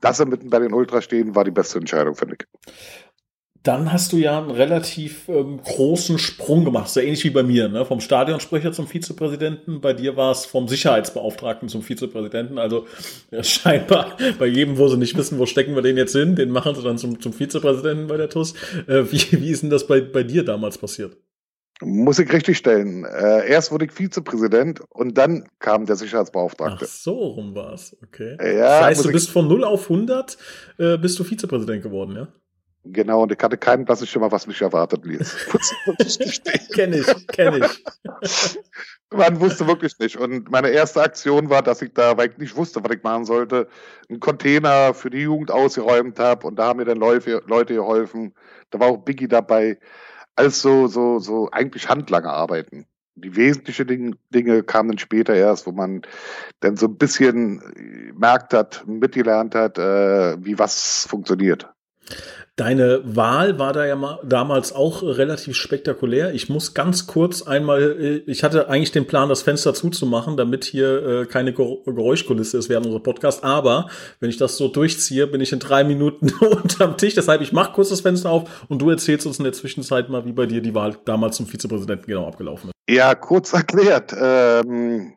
dass 0.00 0.18
sie 0.18 0.26
mitten 0.26 0.50
bei 0.50 0.58
den 0.58 0.72
Ultras 0.72 1.04
stehen, 1.04 1.34
war 1.34 1.44
die 1.44 1.50
beste 1.50 1.78
Entscheidung, 1.78 2.14
finde 2.14 2.36
ich. 2.38 2.72
Dann 3.62 3.92
hast 3.92 4.12
du 4.12 4.16
ja 4.16 4.38
einen 4.38 4.50
relativ 4.50 5.28
ähm, 5.28 5.60
großen 5.62 6.18
Sprung 6.18 6.64
gemacht, 6.64 6.88
sehr 6.88 7.04
ähnlich 7.04 7.22
wie 7.22 7.30
bei 7.30 7.44
mir, 7.44 7.68
ne? 7.68 7.84
vom 7.84 8.00
Stadionsprecher 8.00 8.72
zum 8.72 8.88
Vizepräsidenten. 8.88 9.80
Bei 9.80 9.92
dir 9.92 10.16
war 10.16 10.32
es 10.32 10.44
vom 10.44 10.66
Sicherheitsbeauftragten 10.66 11.68
zum 11.68 11.82
Vizepräsidenten. 11.82 12.58
Also 12.58 12.86
ja, 13.30 13.44
scheinbar 13.44 14.16
bei 14.40 14.46
jedem, 14.46 14.78
wo 14.78 14.88
sie 14.88 14.96
nicht 14.96 15.16
wissen, 15.16 15.38
wo 15.38 15.46
stecken 15.46 15.76
wir 15.76 15.82
den 15.82 15.96
jetzt 15.96 16.12
hin, 16.12 16.34
den 16.34 16.50
machen 16.50 16.74
sie 16.74 16.82
dann 16.82 16.98
zum, 16.98 17.20
zum 17.20 17.32
Vizepräsidenten 17.32 18.08
bei 18.08 18.16
der 18.16 18.28
TUS. 18.28 18.54
Äh, 18.88 19.04
wie, 19.12 19.40
wie 19.40 19.50
ist 19.50 19.62
denn 19.62 19.70
das 19.70 19.86
bei, 19.86 20.00
bei 20.00 20.24
dir 20.24 20.44
damals 20.44 20.78
passiert? 20.78 21.16
Muss 21.84 22.18
ich 22.18 22.32
richtig 22.32 22.58
stellen. 22.58 23.04
Äh, 23.04 23.48
erst 23.48 23.72
wurde 23.72 23.86
ich 23.86 23.92
Vizepräsident 23.92 24.80
und 24.90 25.18
dann 25.18 25.48
kam 25.58 25.86
der 25.86 25.96
Sicherheitsbeauftragte. 25.96 26.86
Ach 26.88 26.92
so 26.92 27.12
rum 27.12 27.54
war 27.54 27.72
es, 27.72 27.96
okay. 28.02 28.36
Ja, 28.40 28.80
das 28.80 28.84
heißt, 28.84 29.04
du 29.04 29.12
bist 29.12 29.30
von 29.30 29.48
0 29.48 29.64
auf 29.64 29.90
100 29.90 30.38
äh, 30.78 30.96
bist 30.98 31.18
du 31.18 31.24
Vizepräsident 31.24 31.82
geworden, 31.82 32.16
ja? 32.16 32.28
Genau, 32.84 33.22
und 33.22 33.30
ich 33.30 33.38
hatte 33.40 33.56
keinen 33.56 33.84
blassen 33.84 34.08
Schimmer, 34.08 34.32
was 34.32 34.46
mich 34.46 34.60
erwartet, 34.60 35.04
Nils. 35.04 35.36
kenn 36.74 36.92
ich, 36.92 37.26
kenn 37.28 37.62
ich. 37.62 37.84
Man 39.12 39.40
wusste 39.40 39.66
wirklich 39.68 39.96
nicht. 39.98 40.16
Und 40.16 40.50
meine 40.50 40.70
erste 40.70 41.00
Aktion 41.02 41.48
war, 41.48 41.62
dass 41.62 41.82
ich 41.82 41.92
da, 41.92 42.16
weil 42.16 42.30
ich 42.30 42.38
nicht 42.38 42.56
wusste, 42.56 42.82
was 42.82 42.96
ich 42.96 43.02
machen 43.02 43.24
sollte, 43.24 43.68
einen 44.08 44.18
Container 44.18 44.94
für 44.94 45.10
die 45.10 45.20
Jugend 45.20 45.50
ausgeräumt 45.50 46.18
habe. 46.18 46.46
Und 46.46 46.56
da 46.56 46.68
haben 46.68 46.78
mir 46.78 46.84
dann 46.84 46.98
Leute, 46.98 47.42
Leute 47.46 47.74
geholfen. 47.74 48.34
Da 48.70 48.80
war 48.80 48.88
auch 48.88 48.96
Biggie 48.96 49.28
dabei 49.28 49.78
als 50.36 50.62
so, 50.62 50.86
so, 50.86 51.18
so 51.18 51.50
eigentlich 51.50 51.88
handlange 51.88 52.28
Arbeiten. 52.28 52.86
Die 53.14 53.36
wesentlichen 53.36 54.16
Dinge, 54.30 54.62
kamen 54.62 54.90
dann 54.90 54.98
später 54.98 55.34
erst, 55.34 55.66
wo 55.66 55.72
man 55.72 56.02
dann 56.60 56.76
so 56.76 56.86
ein 56.86 56.96
bisschen 56.96 58.12
merkt 58.16 58.54
hat, 58.54 58.86
mitgelernt 58.86 59.54
hat, 59.54 59.78
äh, 59.78 60.42
wie 60.42 60.58
was 60.58 61.06
funktioniert. 61.08 61.71
Deine 62.56 63.00
Wahl 63.04 63.58
war 63.58 63.72
da 63.72 63.86
ja 63.86 63.96
mal 63.96 64.20
damals 64.24 64.74
auch 64.74 65.02
relativ 65.02 65.56
spektakulär. 65.56 66.34
Ich 66.34 66.50
muss 66.50 66.74
ganz 66.74 67.06
kurz 67.06 67.40
einmal, 67.40 67.80
äh, 67.98 68.16
ich 68.26 68.44
hatte 68.44 68.68
eigentlich 68.68 68.92
den 68.92 69.06
Plan, 69.06 69.30
das 69.30 69.40
Fenster 69.40 69.72
zuzumachen, 69.72 70.36
damit 70.36 70.64
hier 70.64 71.06
äh, 71.06 71.26
keine 71.26 71.54
Geräuschkulisse 71.54 72.58
ist 72.58 72.68
während 72.68 72.84
unserer 72.84 73.02
Podcast. 73.02 73.42
Aber 73.42 73.88
wenn 74.20 74.28
ich 74.28 74.36
das 74.36 74.58
so 74.58 74.68
durchziehe, 74.68 75.26
bin 75.26 75.40
ich 75.40 75.52
in 75.52 75.60
drei 75.60 75.82
Minuten 75.82 76.30
unterm 76.40 76.98
Tisch. 76.98 77.14
Deshalb, 77.14 77.40
ich 77.40 77.52
mache 77.52 77.72
kurz 77.72 77.88
das 77.88 78.02
Fenster 78.02 78.28
auf 78.28 78.66
und 78.68 78.82
du 78.82 78.90
erzählst 78.90 79.26
uns 79.26 79.38
in 79.38 79.44
der 79.44 79.54
Zwischenzeit 79.54 80.10
mal, 80.10 80.26
wie 80.26 80.32
bei 80.32 80.44
dir 80.44 80.60
die 80.60 80.74
Wahl 80.74 80.98
damals 81.06 81.36
zum 81.36 81.46
Vizepräsidenten 81.46 82.06
genau 82.06 82.26
abgelaufen 82.26 82.68
ist. 82.68 82.94
Ja, 82.94 83.14
kurz 83.14 83.54
erklärt. 83.54 84.14
Ähm, 84.14 85.14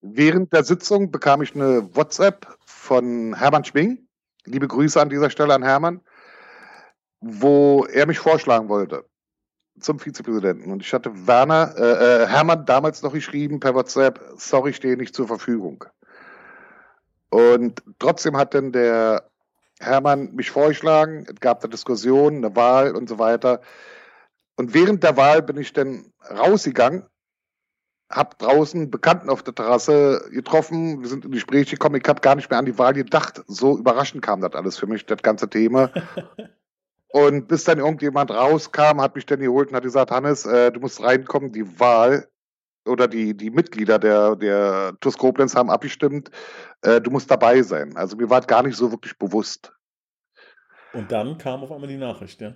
während 0.00 0.54
der 0.54 0.64
Sitzung 0.64 1.10
bekam 1.10 1.42
ich 1.42 1.54
eine 1.54 1.94
WhatsApp 1.94 2.46
von 2.64 3.34
Hermann 3.34 3.66
Schwing 3.66 4.07
Liebe 4.48 4.68
Grüße 4.68 5.00
an 5.00 5.10
dieser 5.10 5.30
Stelle 5.30 5.54
an 5.54 5.62
Hermann, 5.62 6.00
wo 7.20 7.84
er 7.84 8.06
mich 8.06 8.18
vorschlagen 8.18 8.68
wollte. 8.68 9.04
zum 9.80 9.98
Vizepräsidenten. 10.00 10.72
Und 10.72 10.82
ich 10.82 10.92
hatte 10.92 11.10
Werner, 11.26 11.74
äh, 11.76 12.24
äh, 12.24 12.26
Hermann 12.26 12.66
damals 12.66 13.02
noch 13.02 13.12
geschrieben 13.12 13.60
per 13.60 13.74
WhatsApp, 13.74 14.20
sorry, 14.36 14.72
stehe 14.72 14.96
nicht 14.96 15.14
zur 15.14 15.28
Verfügung. 15.28 15.84
Und 17.30 17.82
trotzdem 17.98 18.36
hat 18.36 18.54
dann 18.54 18.72
der 18.72 19.30
Hermann 19.80 20.34
mich 20.34 20.50
vorgeschlagen, 20.50 21.26
es 21.28 21.40
gab 21.40 21.62
eine 21.62 21.70
Diskussion, 21.70 22.36
eine 22.36 22.56
Wahl 22.56 22.96
und 22.96 23.08
so 23.08 23.18
weiter. 23.18 23.60
Und 24.56 24.74
während 24.74 25.04
der 25.04 25.16
Wahl 25.16 25.42
bin 25.42 25.56
ich 25.56 25.72
dann 25.72 26.12
rausgegangen, 26.28 27.04
hab 28.10 28.38
draußen 28.38 28.90
Bekannten 28.90 29.28
auf 29.28 29.42
der 29.42 29.54
Terrasse 29.54 30.28
getroffen, 30.30 31.02
wir 31.02 31.08
sind 31.08 31.24
in 31.24 31.30
Gespräche 31.30 31.76
gekommen, 31.76 32.00
ich 32.02 32.08
habe 32.08 32.20
gar 32.20 32.34
nicht 32.34 32.48
mehr 32.50 32.58
an 32.58 32.64
die 32.64 32.78
Wahl 32.78 32.94
gedacht. 32.94 33.42
So 33.46 33.76
überraschend 33.76 34.22
kam 34.22 34.40
das 34.40 34.54
alles 34.54 34.78
für 34.78 34.86
mich, 34.86 35.04
das 35.04 35.22
ganze 35.22 35.48
Thema. 35.48 35.90
Und 37.10 37.48
bis 37.48 37.64
dann 37.64 37.78
irgendjemand 37.78 38.30
rauskam, 38.30 39.00
hat 39.00 39.14
mich 39.14 39.24
dann 39.24 39.40
geholt 39.40 39.70
und 39.70 39.76
hat 39.76 39.82
gesagt, 39.82 40.10
Hannes, 40.10 40.44
äh, 40.44 40.70
du 40.70 40.80
musst 40.80 41.02
reinkommen, 41.02 41.52
die 41.52 41.80
Wahl 41.80 42.28
oder 42.84 43.08
die, 43.08 43.34
die 43.34 43.50
Mitglieder 43.50 43.98
der, 43.98 44.36
der 44.36 44.92
TUS 45.00 45.16
Koblenz 45.16 45.56
haben 45.56 45.70
abgestimmt, 45.70 46.30
äh, 46.82 47.00
du 47.00 47.10
musst 47.10 47.30
dabei 47.30 47.62
sein. 47.62 47.96
Also 47.96 48.16
mir 48.16 48.28
war 48.28 48.42
gar 48.42 48.62
nicht 48.62 48.76
so 48.76 48.90
wirklich 48.90 49.16
bewusst. 49.18 49.72
Und 50.92 51.10
dann 51.10 51.38
kam 51.38 51.62
auf 51.62 51.72
einmal 51.72 51.88
die 51.88 51.96
Nachricht, 51.96 52.40
ja? 52.42 52.54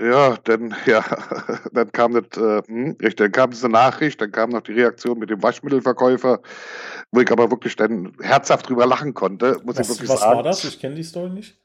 Ja, 0.00 0.36
dann, 0.44 0.74
ja, 0.86 1.04
dann 1.72 1.90
kam 1.92 2.12
das, 2.12 2.40
äh, 2.40 2.62
hm, 2.66 2.96
richtig, 3.00 3.16
dann 3.16 3.32
kam 3.32 3.50
diese 3.50 3.68
Nachricht, 3.68 4.20
dann 4.20 4.32
kam 4.32 4.50
noch 4.50 4.62
die 4.62 4.72
Reaktion 4.72 5.18
mit 5.18 5.30
dem 5.30 5.42
Waschmittelverkäufer, 5.42 6.40
wo 7.12 7.20
ich 7.20 7.30
aber 7.30 7.50
wirklich 7.50 7.76
dann 7.76 8.12
herzhaft 8.20 8.68
drüber 8.68 8.86
lachen 8.86 9.14
konnte, 9.14 9.60
muss 9.64 9.78
was, 9.78 9.88
ich 9.88 9.94
wirklich 9.94 10.08
was 10.10 10.20
sagen. 10.20 10.30
Was 10.32 10.36
war 10.36 10.42
das? 10.42 10.64
Ich 10.64 10.80
kenne 10.80 10.96
die 10.96 11.02
Story 11.02 11.30
nicht. 11.30 11.58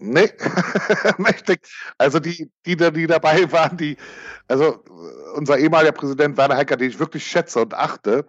Nee, 0.00 0.30
mächtig. 1.18 1.60
Also 1.98 2.20
die, 2.20 2.50
die, 2.66 2.76
die 2.76 3.06
dabei 3.06 3.50
waren, 3.52 3.76
die, 3.76 3.96
also 4.46 4.84
unser 5.34 5.58
ehemaliger 5.58 5.92
Präsident 5.92 6.36
Werner 6.36 6.56
Hecker, 6.56 6.76
den 6.76 6.90
ich 6.90 6.98
wirklich 6.98 7.26
schätze 7.26 7.60
und 7.60 7.74
achte, 7.74 8.26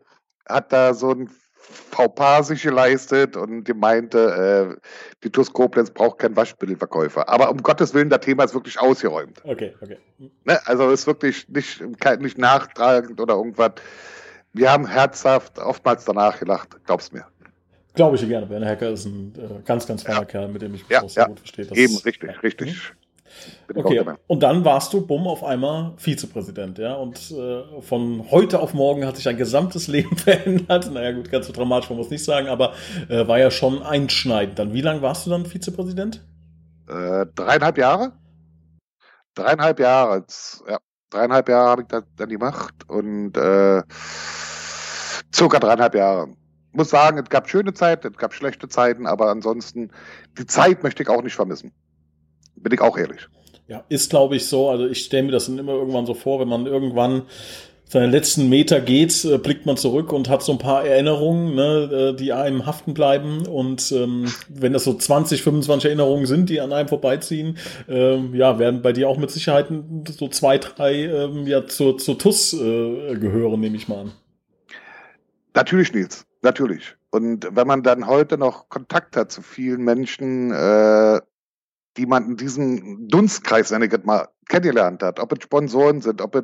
hat 0.47 0.73
da 0.73 0.93
so 0.93 1.11
ein 1.11 1.29
Fauxpas 1.69 2.47
sich 2.47 2.63
geleistet 2.63 3.35
und 3.35 3.65
die 3.65 3.73
meinte, 3.73 4.77
äh, 4.77 4.81
die 5.23 5.31
TUS 5.31 5.51
Koblenz 5.53 5.91
braucht 5.91 6.19
keinen 6.19 6.35
Waschmittelverkäufer. 6.35 7.29
Aber 7.29 7.51
um 7.51 7.57
Gottes 7.57 7.93
Willen, 7.93 8.09
das 8.09 8.21
Thema 8.21 8.43
ist 8.43 8.53
wirklich 8.53 8.79
ausgeräumt. 8.79 9.41
Okay, 9.43 9.73
okay. 9.81 9.97
Ne? 10.45 10.59
Also 10.65 10.89
ist 10.89 11.07
wirklich 11.07 11.47
nicht, 11.49 11.81
nicht 12.19 12.38
nachtragend 12.38 13.19
oder 13.19 13.35
irgendwas. 13.35 13.73
Wir 14.53 14.71
haben 14.71 14.88
herzhaft 14.88 15.59
oftmals 15.59 16.05
danach 16.05 16.39
gelacht, 16.39 16.69
glaub's 16.85 17.11
mir. 17.11 17.25
Glaube 17.93 18.15
ich 18.15 18.27
gerne. 18.27 18.49
Werner 18.49 18.67
Hacker 18.67 18.89
ist 18.89 19.05
ein 19.05 19.33
äh, 19.38 19.61
ganz, 19.65 19.85
ganz 19.85 20.03
feiner 20.03 20.19
ja. 20.19 20.25
Kerl, 20.25 20.47
mit 20.47 20.61
dem 20.61 20.73
ich 20.73 20.83
mich 20.83 20.91
ja, 20.91 21.03
auch 21.03 21.09
sehr 21.09 21.23
ja. 21.23 21.27
gut 21.27 21.39
verstehe. 21.39 21.65
Das 21.65 21.77
Eben, 21.77 21.97
richtig, 21.97 22.31
ja. 22.31 22.39
richtig. 22.39 22.73
Mhm. 22.73 23.08
Okay, 23.74 24.03
und 24.27 24.43
dann 24.43 24.65
warst 24.65 24.93
du, 24.93 25.05
bumm, 25.05 25.27
auf 25.27 25.43
einmal 25.43 25.93
Vizepräsident, 25.98 26.77
ja. 26.77 26.96
Und 26.96 27.31
äh, 27.31 27.81
von 27.81 28.29
heute 28.31 28.60
auf 28.60 28.74
morgen 28.74 29.05
hat 29.05 29.17
sich 29.17 29.27
ein 29.27 29.38
gesamtes 29.38 29.88
Leben 29.88 30.15
verändert. 30.17 30.91
Naja, 30.91 31.12
gut, 31.12 31.31
ganz 31.31 31.48
so 31.48 31.53
dramatisch, 31.53 31.89
man 31.89 31.98
muss 31.98 32.10
nicht 32.10 32.24
sagen, 32.24 32.48
aber 32.48 32.74
äh, 33.10 33.27
war 33.27 33.39
ja 33.39 33.51
schon 33.51 33.81
einschneidend. 33.81 34.58
Dann, 34.60 34.74
wie 34.74 34.81
lange 34.81 35.01
warst 35.01 35.25
du 35.25 35.29
dann 35.29 35.46
Vizepräsident? 35.46 36.25
Äh, 36.88 37.25
dreieinhalb 37.36 37.77
Jahre. 37.77 38.13
Dreieinhalb 39.36 39.79
Jahre. 39.79 40.25
Ja, 40.67 40.77
dreieinhalb 41.10 41.50
Jahre 41.50 41.69
habe 41.69 41.81
ich 41.84 41.88
das 41.88 42.03
dann 42.17 42.29
gemacht 42.29 42.74
und 42.88 43.38
äh, 43.38 43.84
circa 45.34 45.60
dreieinhalb 45.60 45.96
Jahre 45.96 46.29
muss 46.72 46.89
sagen, 46.89 47.17
es 47.17 47.29
gab 47.29 47.50
schöne 47.50 47.74
Zeiten, 47.74 48.08
es 48.08 48.17
gab 48.17 48.34
schlechte 48.34 48.67
Zeiten, 48.67 49.08
aber 49.08 49.29
ansonsten, 49.29 49.91
die 50.38 50.46
Zeit 50.46 50.84
möchte 50.84 51.03
ich 51.03 51.10
auch 51.10 51.22
nicht 51.22 51.36
vermissen. 51.36 51.72
Bin 52.61 52.73
ich 52.73 52.81
auch 52.81 52.97
ehrlich. 52.97 53.27
Ja, 53.67 53.83
ist 53.89 54.09
glaube 54.09 54.35
ich 54.35 54.47
so. 54.47 54.69
Also 54.69 54.87
ich 54.87 55.05
stelle 55.05 55.23
mir 55.23 55.31
das 55.31 55.45
dann 55.45 55.59
immer 55.59 55.73
irgendwann 55.73 56.05
so 56.05 56.13
vor, 56.13 56.39
wenn 56.39 56.47
man 56.47 56.65
irgendwann 56.65 57.23
seine 57.89 58.05
letzten 58.05 58.49
Meter 58.49 58.81
geht, 58.81 59.25
äh, 59.25 59.39
blickt 59.39 59.65
man 59.65 59.75
zurück 59.75 60.13
und 60.13 60.29
hat 60.29 60.43
so 60.43 60.51
ein 60.51 60.59
paar 60.59 60.85
Erinnerungen, 60.85 61.55
ne, 61.55 62.11
äh, 62.11 62.15
die 62.15 62.33
einem 62.33 62.67
haften 62.67 62.93
bleiben. 62.93 63.47
Und 63.47 63.91
ähm, 63.91 64.31
wenn 64.47 64.73
das 64.73 64.83
so 64.83 64.93
20, 64.93 65.41
25 65.41 65.87
Erinnerungen 65.87 66.27
sind, 66.27 66.49
die 66.49 66.61
an 66.61 66.71
einem 66.71 66.87
vorbeiziehen, 66.87 67.57
ähm, 67.87 68.35
ja, 68.35 68.59
werden 68.59 68.83
bei 68.83 68.93
dir 68.93 69.09
auch 69.09 69.17
mit 69.17 69.31
Sicherheit 69.31 69.67
so 70.07 70.27
zwei, 70.27 70.59
drei 70.59 71.05
ähm, 71.05 71.47
ja 71.47 71.65
zur, 71.65 71.97
zur 71.97 72.19
TUS 72.19 72.53
äh, 72.53 73.15
gehören, 73.15 73.59
nehme 73.59 73.75
ich 73.75 73.87
mal 73.87 74.01
an. 74.01 74.11
Natürlich, 75.55 75.91
Nils. 75.91 76.25
Natürlich. 76.43 76.95
Und 77.09 77.49
wenn 77.51 77.67
man 77.67 77.81
dann 77.81 78.05
heute 78.05 78.37
noch 78.37 78.69
Kontakt 78.69 79.17
hat 79.17 79.31
zu 79.31 79.41
vielen 79.41 79.81
Menschen, 79.81 80.51
äh, 80.51 81.19
die 81.98 82.05
man 82.05 82.25
in 82.25 82.38
diesem 82.38 83.08
Dunstkreis, 83.08 83.72
wenn 83.72 83.81
ich 83.81 83.89
das 83.89 84.03
mal 84.03 84.27
kennengelernt 84.48 85.03
hat, 85.03 85.19
ob 85.19 85.34
es 85.34 85.43
Sponsoren 85.43 86.01
sind, 86.01 86.22
ob 86.22 86.36
es 86.36 86.43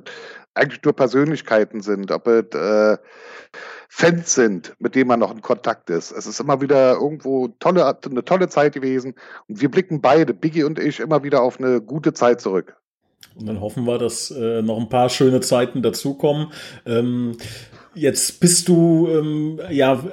eigentlich 0.53 0.83
nur 0.83 0.93
Persönlichkeiten 0.93 1.81
sind, 1.81 2.11
ob 2.11 2.27
es 2.27 2.45
äh, 2.55 2.97
Fans 3.89 4.33
sind, 4.33 4.75
mit 4.79 4.95
denen 4.95 5.07
man 5.07 5.19
noch 5.19 5.31
in 5.31 5.41
Kontakt 5.41 5.89
ist. 5.89 6.11
Es 6.11 6.27
ist 6.27 6.39
immer 6.39 6.61
wieder 6.61 6.93
irgendwo 6.93 7.47
tolle, 7.59 7.85
eine 7.85 8.25
tolle 8.25 8.49
Zeit 8.49 8.73
gewesen. 8.73 9.15
Und 9.47 9.61
wir 9.61 9.69
blicken 9.69 10.01
beide, 10.01 10.33
Biggie 10.33 10.63
und 10.63 10.79
ich, 10.79 10.99
immer 10.99 11.23
wieder 11.23 11.41
auf 11.41 11.59
eine 11.59 11.81
gute 11.81 12.13
Zeit 12.13 12.41
zurück. 12.41 12.75
Und 13.35 13.47
dann 13.47 13.59
hoffen 13.59 13.85
wir, 13.85 13.97
dass 13.97 14.31
äh, 14.31 14.61
noch 14.61 14.79
ein 14.79 14.89
paar 14.89 15.09
schöne 15.09 15.41
Zeiten 15.41 15.81
dazukommen. 15.81 16.51
Ähm, 16.85 17.37
Jetzt 17.95 18.39
bist 18.39 18.67
du 18.67 19.07
ähm, 19.09 19.59
ja 19.69 20.03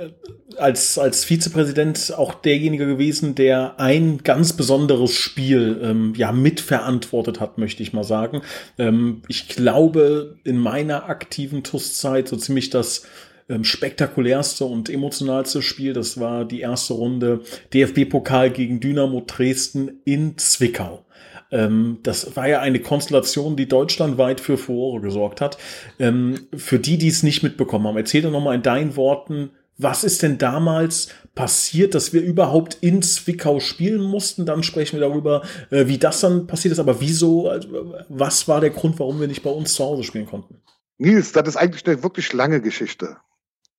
als, 0.57 0.99
als 0.99 1.25
Vizepräsident 1.25 2.15
auch 2.17 2.35
derjenige 2.35 2.87
gewesen, 2.87 3.35
der 3.35 3.79
ein 3.81 4.19
ganz 4.23 4.53
besonderes 4.53 5.13
Spiel 5.13 5.81
ähm, 5.83 6.15
ja 6.17 6.33
mitverantwortet 6.33 7.41
hat, 7.41 7.59
möchte 7.59 7.83
ich 7.83 7.93
mal 7.93 8.05
sagen. 8.05 8.43
Ähm, 8.79 9.23
ich 9.29 9.49
glaube, 9.49 10.37
in 10.45 10.59
meiner 10.59 11.09
aktiven 11.09 11.63
TUS-Zeit 11.63 12.29
so 12.29 12.37
ziemlich 12.37 12.71
das 12.71 13.05
ähm, 13.49 13.65
spektakulärste 13.65 14.65
und 14.65 14.89
emotionalste 14.89 15.63
Spiel, 15.63 15.93
das 15.93 16.21
war 16.21 16.45
die 16.45 16.61
erste 16.61 16.95
Runde 16.95 17.41
DFB-Pokal 17.75 18.51
gegen 18.51 18.81
Dynamo 18.81 19.23
Dresden 19.27 20.01
in 20.05 20.39
Zwickau. 20.39 21.05
Ähm, 21.53 21.99
das 22.03 22.35
war 22.35 22.49
ja 22.49 22.61
eine 22.61 22.81
Konstellation, 22.81 23.57
die 23.57 23.69
deutschlandweit 23.69 24.41
für 24.41 24.57
Furore 24.57 25.03
gesorgt 25.03 25.41
hat. 25.41 25.59
Ähm, 25.99 26.49
für 26.57 26.79
die, 26.79 26.99
die 26.99 27.09
es 27.09 27.23
nicht 27.23 27.43
mitbekommen 27.43 27.87
haben, 27.87 27.97
erzähl 27.97 28.23
doch 28.23 28.33
nochmal 28.33 28.57
in 28.57 28.63
deinen 28.63 28.97
Worten, 28.97 29.51
was 29.79 30.05
ist 30.05 30.23
denn 30.23 30.39
damals 30.39 31.09
passiert, 31.35 31.95
dass 31.95 32.13
wir 32.13 32.23
überhaupt 32.23 32.79
in 32.81 33.03
Zwickau 33.03 33.61
spielen 33.61 34.03
mussten? 34.03 34.47
Dann 34.47 34.63
sprechen 34.63 34.99
wir 34.99 35.09
darüber, 35.09 35.43
äh, 35.71 35.87
wie 35.87 35.99
das 35.99 36.21
dann 36.21 36.47
passiert 36.47 36.73
ist. 36.73 36.79
Aber 36.79 37.01
wieso, 37.01 37.49
also, 37.49 37.95
was 38.09 38.49
war 38.49 38.61
der 38.61 38.71
Grund, 38.71 38.99
warum 38.99 39.21
wir 39.21 39.29
nicht 39.29 39.43
bei 39.43 39.51
uns 39.51 39.75
zu 39.75 39.85
Hause 39.85 40.05
spielen 40.05 40.27
konnten? 40.27 40.61
Nils, 40.99 41.33
das 41.33 41.49
ist 41.49 41.57
eigentlich 41.57 41.87
eine 41.87 42.03
wirklich 42.03 42.33
lange 42.33 42.61
Geschichte. 42.61 43.17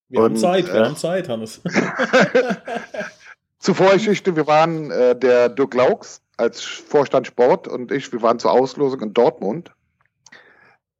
Wir 0.08 0.20
Und, 0.20 0.24
haben 0.24 0.36
Zeit, 0.36 0.66
wir 0.66 0.80
äh, 0.80 0.84
haben 0.84 0.96
Zeit, 0.96 1.28
Hannes. 1.28 1.60
Zur 3.58 3.74
Vorgeschichte, 3.74 4.36
wir 4.36 4.46
waren 4.46 4.90
äh, 4.90 5.18
der 5.18 5.48
Dirk 5.48 5.74
Laux 5.74 6.20
als 6.36 6.62
Vorstand 6.62 7.26
Sport 7.26 7.68
und 7.68 7.92
ich, 7.92 8.12
wir 8.12 8.22
waren 8.22 8.38
zur 8.38 8.52
Auslosung 8.52 9.00
in 9.00 9.14
Dortmund 9.14 9.72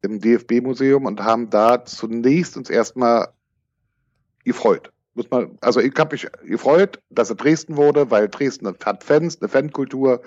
im 0.02 0.20
DFB-Museum 0.20 1.06
und 1.06 1.22
haben 1.22 1.50
da 1.50 1.84
zunächst 1.84 2.56
uns 2.56 2.70
erstmal 2.70 3.28
gefreut. 4.44 4.92
Muss 5.14 5.30
man, 5.30 5.56
also 5.60 5.80
ich 5.80 5.94
habe 5.96 6.14
mich 6.14 6.28
gefreut, 6.44 7.00
dass 7.08 7.30
er 7.30 7.36
Dresden 7.36 7.76
wurde, 7.76 8.10
weil 8.10 8.28
Dresden 8.28 8.66
hat 8.84 9.04
Fans, 9.04 9.40
eine 9.40 9.48
Fankultur. 9.48 10.22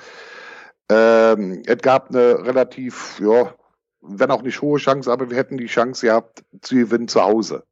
Ähm, 0.90 1.62
es 1.66 1.78
gab 1.80 2.10
eine 2.10 2.46
relativ, 2.46 3.20
ja, 3.20 3.54
wenn 4.02 4.32
auch 4.32 4.42
nicht 4.42 4.62
hohe 4.62 4.80
Chance, 4.80 5.12
aber 5.12 5.30
wir 5.30 5.38
hätten 5.38 5.58
die 5.58 5.66
Chance 5.66 6.08
gehabt 6.08 6.44
zu 6.62 6.76
gewinnen 6.76 7.10
zu 7.10 7.22
Hause. 7.22 7.64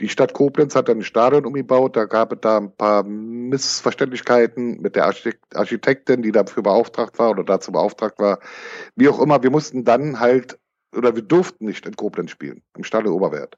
Die 0.00 0.08
Stadt 0.08 0.32
Koblenz 0.32 0.74
hat 0.74 0.88
dann 0.88 0.98
ein 0.98 1.04
Stadion 1.04 1.46
umgebaut, 1.46 1.96
da 1.96 2.04
gab 2.04 2.32
es 2.32 2.40
da 2.40 2.58
ein 2.58 2.74
paar 2.74 3.04
Missverständlichkeiten 3.04 4.80
mit 4.80 4.96
der 4.96 5.04
Architektin, 5.54 6.22
die 6.22 6.32
dafür 6.32 6.64
beauftragt 6.64 7.18
war 7.18 7.30
oder 7.30 7.44
dazu 7.44 7.70
beauftragt 7.70 8.18
war. 8.18 8.40
Wie 8.96 9.08
auch 9.08 9.20
immer, 9.20 9.42
wir 9.42 9.50
mussten 9.50 9.84
dann 9.84 10.18
halt, 10.18 10.58
oder 10.96 11.14
wir 11.14 11.22
durften 11.22 11.66
nicht 11.66 11.86
in 11.86 11.94
Koblenz 11.94 12.32
spielen, 12.32 12.62
im 12.76 12.82
Stadion 12.82 13.14
Oberwert. 13.14 13.56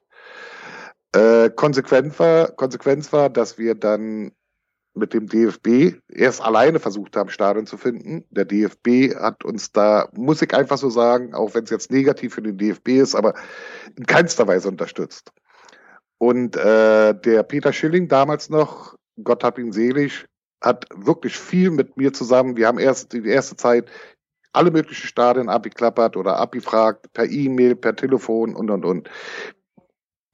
Äh, 1.13 1.49
konsequent 1.49 2.19
war, 2.19 2.51
Konsequenz 2.51 3.11
war, 3.11 3.29
dass 3.29 3.57
wir 3.57 3.73
dann 3.73 4.31
mit 4.93 5.13
dem 5.13 5.27
DFB 5.27 5.99
erst 6.09 6.41
alleine 6.41 6.79
versucht 6.79 7.15
haben, 7.15 7.29
Stadion 7.29 7.65
zu 7.65 7.77
finden. 7.77 8.25
Der 8.29 8.45
DFB 8.45 9.15
hat 9.15 9.45
uns 9.45 9.71
da, 9.71 10.09
muss 10.13 10.41
ich 10.41 10.53
einfach 10.53 10.77
so 10.77 10.89
sagen, 10.89 11.33
auch 11.33 11.55
wenn 11.55 11.63
es 11.63 11.69
jetzt 11.69 11.91
negativ 11.91 12.33
für 12.33 12.41
den 12.41 12.57
DFB 12.57 12.89
ist, 12.89 13.15
aber 13.15 13.33
in 13.95 14.05
keinster 14.05 14.47
Weise 14.47 14.67
unterstützt. 14.67 15.31
Und 16.19 16.55
äh, 16.55 17.13
der 17.13 17.43
Peter 17.43 17.71
Schilling 17.71 18.07
damals 18.07 18.49
noch, 18.49 18.95
Gott 19.23 19.43
hab 19.43 19.59
ihn 19.59 19.71
selig, 19.71 20.25
hat 20.61 20.85
wirklich 20.95 21.37
viel 21.37 21.69
mit 21.69 21.97
mir 21.97 22.13
zusammen. 22.13 22.57
Wir 22.57 22.67
haben 22.67 22.79
erst 22.79 23.13
die 23.13 23.25
erste 23.27 23.55
Zeit 23.55 23.89
alle 24.53 24.71
möglichen 24.71 25.05
Stadien 25.07 25.49
abgeklappert 25.49 26.17
oder 26.17 26.37
abgefragt, 26.37 27.13
per 27.13 27.29
E-Mail, 27.29 27.75
per 27.75 27.95
Telefon 27.95 28.55
und 28.55 28.71
und 28.71 28.85
und. 28.85 29.09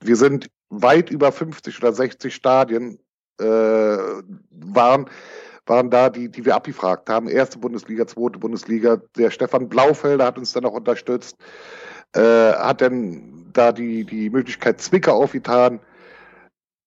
Wir 0.02 0.16
sind 0.16 0.48
weit 0.70 1.10
über 1.10 1.30
50 1.30 1.78
oder 1.78 1.92
60 1.92 2.34
Stadien 2.34 2.98
äh, 3.38 3.44
waren 3.44 5.10
waren 5.66 5.90
da, 5.90 6.10
die, 6.10 6.28
die 6.28 6.44
wir 6.44 6.54
abgefragt 6.54 7.08
haben. 7.08 7.28
Erste 7.28 7.58
Bundesliga, 7.58 8.06
zweite 8.06 8.38
Bundesliga. 8.38 9.00
Der 9.16 9.30
Stefan 9.30 9.68
Blaufelder 9.68 10.26
hat 10.26 10.38
uns 10.38 10.52
dann 10.52 10.66
auch 10.66 10.74
unterstützt, 10.74 11.36
äh, 12.14 12.20
hat 12.20 12.80
dann 12.80 13.43
da 13.56 13.72
die, 13.72 14.04
die 14.04 14.30
Möglichkeit 14.30 14.80
Zwicker 14.80 15.14
aufgetan, 15.14 15.80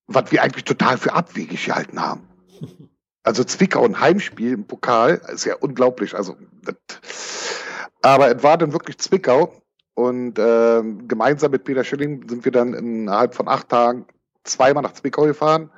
was 0.08 0.32
wir 0.32 0.42
eigentlich 0.42 0.64
total 0.64 0.98
für 0.98 1.14
abwegig 1.14 1.66
gehalten 1.66 2.02
haben. 2.02 2.28
Also 3.24 3.44
Zwickau 3.44 3.84
ein 3.84 4.00
Heimspiel 4.00 4.54
im 4.54 4.68
Pokal 4.68 5.22
ist 5.34 5.44
ja 5.44 5.56
unglaublich. 5.58 6.16
Also, 6.16 6.38
das, 6.62 7.62
aber 8.02 8.34
es 8.34 8.42
war 8.42 8.58
dann 8.58 8.72
wirklich 8.72 9.00
Zwickau 9.00 9.54
und 9.96 10.40
äh, 10.40 10.82
gemeinsam 10.82 11.52
mit 11.52 11.66
Peter 11.66 11.84
Schilling 11.84 12.30
sind 12.30 12.46
wir 12.46 12.54
dann 12.54 12.74
innerhalb 12.74 13.36
von 13.36 13.50
acht 13.50 13.68
Tagen 13.68 14.06
zweimal 14.46 14.82
nach 14.82 14.94
Zwickau 14.94 15.24
gefahren, 15.24 15.72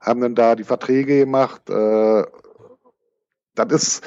haben 0.00 0.20
dann 0.20 0.34
da 0.34 0.54
die 0.54 0.64
Verträge 0.64 1.20
gemacht. 1.20 1.70
Äh, 1.70 2.24
das 3.56 3.72
ist, 3.72 4.04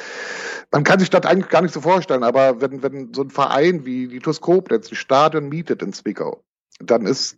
man 0.71 0.83
kann 0.83 0.99
sich 0.99 1.09
das 1.09 1.25
eigentlich 1.25 1.49
gar 1.49 1.61
nicht 1.61 1.73
so 1.73 1.81
vorstellen, 1.81 2.23
aber 2.23 2.61
wenn, 2.61 2.81
wenn 2.83 3.13
so 3.13 3.23
ein 3.23 3.29
Verein 3.29 3.85
wie 3.85 4.07
die 4.07 4.19
TuS 4.19 4.41
Koblenz 4.41 4.91
ein 4.91 4.95
Stadion 4.95 5.49
mietet 5.49 5.81
in 5.81 5.93
Zwickau, 5.93 6.43
dann 6.79 7.05
ist 7.05 7.37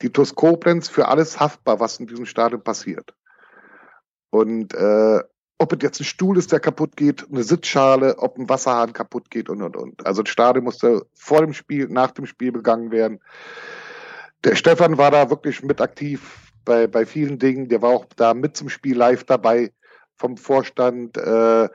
die 0.00 0.10
TuS 0.10 0.34
Koblenz 0.34 0.88
für 0.88 1.08
alles 1.08 1.38
haftbar, 1.38 1.80
was 1.80 1.98
in 1.98 2.06
diesem 2.06 2.26
Stadion 2.26 2.62
passiert. 2.62 3.14
Und 4.30 4.74
äh, 4.74 5.20
ob 5.58 5.72
es 5.72 5.78
jetzt 5.82 6.00
ein 6.00 6.04
Stuhl 6.04 6.38
ist, 6.38 6.50
der 6.50 6.60
kaputt 6.60 6.96
geht, 6.96 7.26
eine 7.30 7.44
Sitzschale, 7.44 8.18
ob 8.18 8.36
ein 8.36 8.48
Wasserhahn 8.48 8.92
kaputt 8.92 9.30
geht 9.30 9.48
und 9.48 9.62
und 9.62 9.76
und. 9.76 10.04
Also 10.06 10.22
ein 10.22 10.26
Stadion 10.26 10.64
musste 10.64 11.06
vor 11.14 11.40
dem 11.40 11.52
Spiel, 11.52 11.88
nach 11.88 12.10
dem 12.10 12.26
Spiel 12.26 12.50
begangen 12.50 12.90
werden. 12.90 13.20
Der 14.44 14.56
Stefan 14.56 14.98
war 14.98 15.12
da 15.12 15.30
wirklich 15.30 15.62
mit 15.62 15.80
aktiv 15.80 16.50
bei, 16.64 16.88
bei 16.88 17.06
vielen 17.06 17.38
Dingen. 17.38 17.68
Der 17.68 17.80
war 17.80 17.90
auch 17.90 18.06
da 18.16 18.34
mit 18.34 18.56
zum 18.56 18.68
Spiel 18.68 18.96
live 18.96 19.24
dabei 19.24 19.72
vom 20.16 20.36
Vorstand. 20.36 21.16
Äh, 21.16 21.68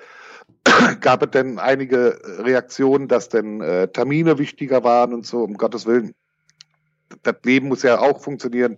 gab 1.01 1.24
es 1.24 1.32
denn 1.32 1.60
einige 1.60 2.20
Reaktionen, 2.39 3.08
dass 3.08 3.29
denn 3.29 3.62
äh, 3.62 3.88
Termine 3.88 4.38
wichtiger 4.38 4.84
waren 4.84 5.13
und 5.13 5.25
so, 5.25 5.44
um 5.44 5.56
Gottes 5.56 5.86
Willen. 5.86 6.13
Das 7.24 7.36
Leben 7.44 7.67
muss 7.67 7.84
ja 7.84 8.00
auch 8.00 8.22
funktionieren. 8.22 8.77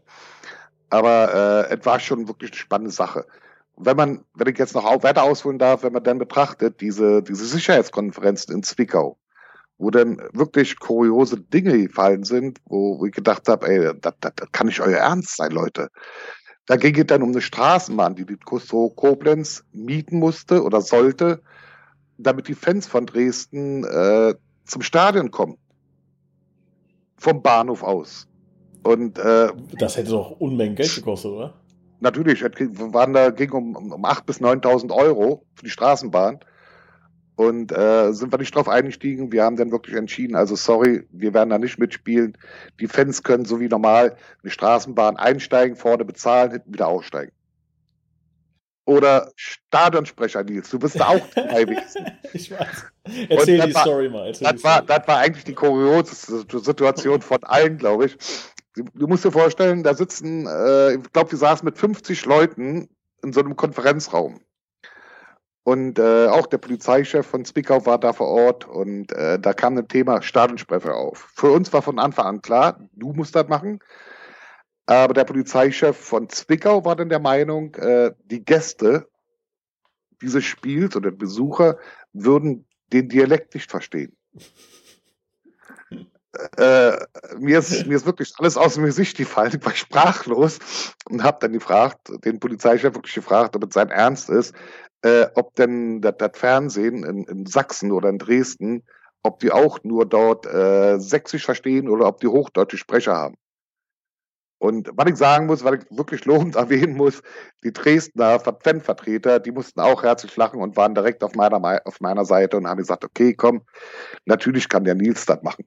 Aber 0.89 1.67
äh, 1.69 1.75
es 1.75 1.85
war 1.85 1.99
schon 1.99 2.27
wirklich 2.27 2.51
eine 2.51 2.57
spannende 2.57 2.91
Sache. 2.91 3.25
Wenn 3.77 3.95
man, 3.95 4.25
wenn 4.33 4.47
ich 4.47 4.57
jetzt 4.57 4.75
noch 4.75 5.03
weiter 5.03 5.23
ausholen 5.23 5.59
darf, 5.59 5.83
wenn 5.83 5.93
man 5.93 6.03
dann 6.03 6.17
betrachtet, 6.17 6.81
diese, 6.81 7.23
diese 7.23 7.45
Sicherheitskonferenzen 7.45 8.53
in 8.53 8.63
Zwickau, 8.63 9.17
wo 9.77 9.89
dann 9.89 10.21
wirklich 10.33 10.77
kuriose 10.79 11.39
Dinge 11.39 11.87
gefallen 11.87 12.23
sind, 12.23 12.59
wo, 12.65 12.99
wo 12.99 13.05
ich 13.05 13.13
gedacht 13.13 13.47
habe, 13.47 13.67
ey, 13.67 13.91
das, 13.99 14.13
kann 14.51 14.67
nicht 14.67 14.81
euer 14.81 14.97
Ernst 14.97 15.37
sein, 15.37 15.51
Leute. 15.51 15.89
Da 16.69 16.75
ging 16.77 16.95
es 16.99 17.07
dann 17.07 17.23
um 17.23 17.31
eine 17.31 17.41
Straßenbahn, 17.41 18.13
die 18.13 18.27
die 18.27 18.37
Custro 18.37 18.91
Koblenz 18.91 19.63
mieten 19.73 20.19
musste 20.19 20.61
oder 20.63 20.81
sollte, 20.81 21.41
damit 22.19 22.47
die 22.47 22.53
Fans 22.53 22.85
von 22.85 23.07
Dresden 23.07 23.83
äh, 23.85 24.35
zum 24.65 24.83
Stadion 24.83 25.31
kommen. 25.31 25.57
Vom 27.17 27.41
Bahnhof 27.41 27.81
aus. 27.81 28.27
Und 28.83 29.17
äh, 29.17 29.49
das 29.79 29.97
hätte 29.97 30.11
doch 30.11 30.39
Unmengen 30.39 30.75
Geld 30.75 30.93
gekostet, 30.93 31.31
oder? 31.31 31.55
Natürlich, 32.01 32.43
es 32.43 32.53
waren 32.59 33.13
da 33.13 33.31
ging 33.31 33.51
um, 33.51 33.75
um 33.75 34.05
8.000 34.05 34.25
bis 34.25 34.39
9.000 34.39 34.91
Euro 34.91 35.43
für 35.55 35.63
die 35.63 35.71
Straßenbahn. 35.71 36.37
Und 37.39 37.71
äh, 37.71 38.11
sind 38.11 38.33
wir 38.33 38.37
nicht 38.37 38.53
drauf 38.53 38.67
eingestiegen. 38.67 39.31
Wir 39.31 39.45
haben 39.45 39.55
dann 39.55 39.71
wirklich 39.71 39.95
entschieden, 39.95 40.35
also 40.35 40.57
sorry, 40.57 41.07
wir 41.09 41.33
werden 41.33 41.51
da 41.51 41.57
nicht 41.57 41.79
mitspielen. 41.79 42.37
Die 42.81 42.87
Fans 42.87 43.23
können 43.23 43.45
so 43.45 43.61
wie 43.61 43.69
normal 43.69 44.17
eine 44.43 44.51
Straßenbahn 44.51 45.15
einsteigen, 45.15 45.77
vorne 45.77 46.03
bezahlen, 46.03 46.51
hinten 46.51 46.73
wieder 46.73 46.89
aussteigen. 46.89 47.31
Oder 48.83 49.31
Stadionsprecher, 49.37 50.43
Nils, 50.43 50.69
du 50.69 50.79
bist 50.79 50.99
da 50.99 51.07
auch 51.07 51.27
dabei 51.35 51.63
gewesen. 51.63 52.07
ich 52.33 52.51
weiß. 52.51 52.85
Erzähl 53.29 53.67
die 53.67 53.73
war, 53.73 53.83
Story 53.83 54.09
mal. 54.09 54.27
Erzähl 54.27 54.51
das, 54.51 54.61
war, 54.65 54.81
das 54.81 55.07
war 55.07 55.19
eigentlich 55.19 55.45
die 55.45 55.55
kurioseste 55.55 56.59
Situation 56.59 57.21
von 57.21 57.41
allen, 57.45 57.77
glaube 57.77 58.07
ich. 58.07 58.17
Du 58.73 59.07
musst 59.07 59.23
dir 59.23 59.31
vorstellen, 59.31 59.83
da 59.83 59.93
sitzen, 59.93 60.45
äh, 60.45 60.95
ich 60.95 61.13
glaube, 61.13 61.31
wir 61.31 61.39
saßen 61.39 61.63
mit 61.63 61.77
50 61.77 62.25
Leuten 62.25 62.89
in 63.23 63.31
so 63.31 63.39
einem 63.39 63.55
Konferenzraum. 63.55 64.41
Und 65.69 65.99
äh, 65.99 66.25
auch 66.25 66.47
der 66.47 66.57
Polizeichef 66.57 67.27
von 67.27 67.45
Zwickau 67.45 67.85
war 67.85 67.99
da 67.99 68.11
vor 68.11 68.27
Ort 68.27 68.67
und 68.67 69.11
äh, 69.11 69.37
da 69.37 69.53
kam 69.53 69.77
ein 69.77 69.87
Thema 69.87 70.23
Stadionsprecher 70.23 70.95
auf. 70.95 71.29
Für 71.35 71.51
uns 71.51 71.71
war 71.71 71.83
von 71.83 71.99
Anfang 71.99 72.25
an 72.25 72.41
klar, 72.41 72.79
du 72.93 73.13
musst 73.13 73.35
das 73.35 73.47
machen. 73.49 73.79
Aber 74.87 75.13
der 75.13 75.25
Polizeichef 75.25 75.95
von 75.95 76.27
Zwickau 76.27 76.85
war 76.85 76.95
dann 76.95 77.09
der 77.09 77.19
Meinung, 77.19 77.75
äh, 77.75 78.13
die 78.23 78.43
Gäste 78.43 79.09
dieses 80.23 80.43
Spiels 80.43 80.95
oder 80.95 81.11
Besucher 81.11 81.77
würden 82.13 82.65
den 82.91 83.07
Dialekt 83.07 83.53
nicht 83.53 83.69
verstehen. 83.69 84.17
Äh, 86.57 86.97
mir, 87.37 87.59
ist, 87.59 87.85
mir 87.85 87.95
ist 87.95 88.07
wirklich 88.07 88.33
alles 88.39 88.57
aus 88.57 88.73
dem 88.73 88.85
Gesicht 88.85 89.17
gefallen. 89.17 89.53
Ich 89.55 89.63
war 89.63 89.75
sprachlos 89.75 90.57
und 91.07 91.21
habe 91.23 91.37
dann 91.41 91.53
gefragt, 91.53 92.11
den 92.25 92.39
Polizeichef 92.39 92.95
wirklich 92.95 93.13
gefragt, 93.13 93.55
ob 93.55 93.65
es 93.65 93.73
sein 93.75 93.89
Ernst 93.89 94.31
ist, 94.31 94.55
äh, 95.03 95.27
ob 95.35 95.55
denn 95.55 96.01
das, 96.01 96.15
Fernsehen 96.33 97.03
in, 97.03 97.23
in, 97.25 97.45
Sachsen 97.45 97.91
oder 97.91 98.09
in 98.09 98.17
Dresden, 98.17 98.83
ob 99.23 99.39
die 99.39 99.51
auch 99.51 99.79
nur 99.83 100.05
dort 100.05 100.45
äh, 100.45 100.99
Sächsisch 100.99 101.45
verstehen 101.45 101.89
oder 101.89 102.07
ob 102.07 102.19
die 102.19 102.27
hochdeutsche 102.27 102.77
Sprecher 102.77 103.15
haben. 103.15 103.35
Und 104.61 104.89
was 104.93 105.09
ich 105.09 105.15
sagen 105.15 105.45
muss, 105.45 105.63
was 105.63 105.75
ich 105.75 105.97
wirklich 105.97 106.25
lobend 106.25 106.55
erwähnen 106.57 106.95
muss, 106.95 107.21
die 107.63 107.71
Dresdner 107.71 108.39
Fanvertreter, 108.39 109.39
die 109.39 109.51
mussten 109.51 109.79
auch 109.79 110.03
herzlich 110.03 110.35
lachen 110.35 110.61
und 110.61 110.75
waren 110.75 110.95
direkt 110.95 111.23
auf 111.23 111.35
meiner, 111.35 111.81
auf 111.85 112.01
meiner 112.01 112.25
Seite 112.25 112.57
und 112.57 112.67
haben 112.67 112.77
gesagt, 112.77 113.05
okay, 113.05 113.33
komm, 113.33 113.61
natürlich 114.25 114.67
kann 114.67 114.83
der 114.83 114.95
Nils 114.95 115.25
das 115.25 115.41
machen 115.43 115.65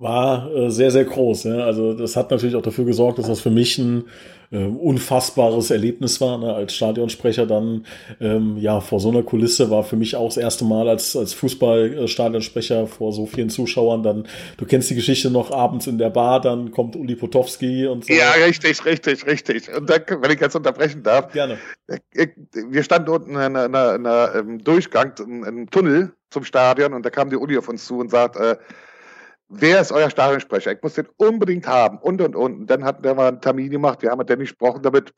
war 0.00 0.50
äh, 0.54 0.70
sehr, 0.70 0.90
sehr 0.90 1.04
groß. 1.04 1.44
Ja. 1.44 1.58
Also 1.58 1.92
das 1.92 2.16
hat 2.16 2.30
natürlich 2.30 2.56
auch 2.56 2.62
dafür 2.62 2.86
gesorgt, 2.86 3.18
dass 3.18 3.26
das 3.26 3.40
für 3.40 3.50
mich 3.50 3.76
ein 3.76 4.04
äh, 4.50 4.64
unfassbares 4.64 5.70
Erlebnis 5.70 6.22
war. 6.22 6.38
Ne. 6.38 6.54
Als 6.54 6.74
Stadionsprecher 6.74 7.44
dann 7.44 7.84
ähm, 8.18 8.56
ja 8.56 8.80
vor 8.80 8.98
so 8.98 9.10
einer 9.10 9.22
Kulisse 9.22 9.70
war 9.70 9.84
für 9.84 9.96
mich 9.96 10.16
auch 10.16 10.28
das 10.28 10.38
erste 10.38 10.64
Mal 10.64 10.88
als, 10.88 11.14
als 11.16 11.34
Fußballstadionsprecher 11.34 12.86
vor 12.86 13.12
so 13.12 13.26
vielen 13.26 13.50
Zuschauern. 13.50 14.02
Dann, 14.02 14.26
du 14.56 14.64
kennst 14.64 14.88
die 14.88 14.94
Geschichte 14.94 15.30
noch 15.30 15.50
abends 15.50 15.86
in 15.86 15.98
der 15.98 16.10
Bar, 16.10 16.40
dann 16.40 16.70
kommt 16.70 16.96
Uli 16.96 17.14
Potowski 17.14 17.86
und 17.86 18.06
so. 18.06 18.12
Ja, 18.14 18.30
richtig, 18.46 18.82
richtig, 18.86 19.26
richtig. 19.26 19.68
Und 19.76 19.90
dann, 19.90 20.00
wenn 20.08 20.30
ich 20.30 20.40
jetzt 20.40 20.56
unterbrechen 20.56 21.02
darf. 21.02 21.30
Gerne. 21.32 21.58
Ich, 22.14 22.30
wir 22.54 22.82
standen 22.82 23.10
unten 23.10 23.30
in 23.32 23.36
einer, 23.36 23.66
in 23.66 23.76
einer, 23.76 23.94
in 23.96 24.06
einer 24.06 24.58
Durchgang, 24.64 25.12
in 25.18 25.44
einem 25.44 25.70
Tunnel 25.70 26.14
zum 26.30 26.44
Stadion 26.44 26.94
und 26.94 27.04
da 27.04 27.10
kam 27.10 27.28
die 27.28 27.36
Uli 27.36 27.58
auf 27.58 27.68
uns 27.68 27.84
zu 27.84 27.98
und 27.98 28.10
sagt, 28.10 28.36
äh, 28.36 28.56
wer 29.50 29.80
ist 29.80 29.92
euer 29.92 30.08
Stadionsprecher? 30.08 30.72
Ich 30.72 30.82
muss 30.82 30.94
den 30.94 31.08
unbedingt 31.16 31.66
haben 31.66 31.98
und 31.98 32.20
und 32.22 32.36
und. 32.36 32.60
Und 32.60 32.66
dann 32.68 32.84
hatten 32.84 33.04
wir 33.04 33.14
mal 33.14 33.28
einen 33.28 33.40
Termin 33.40 33.70
gemacht, 33.70 34.02
wir 34.02 34.10
haben 34.10 34.18
mit 34.18 34.30
dem 34.30 34.40
gesprochen 34.40 34.82
damit, 34.82 35.12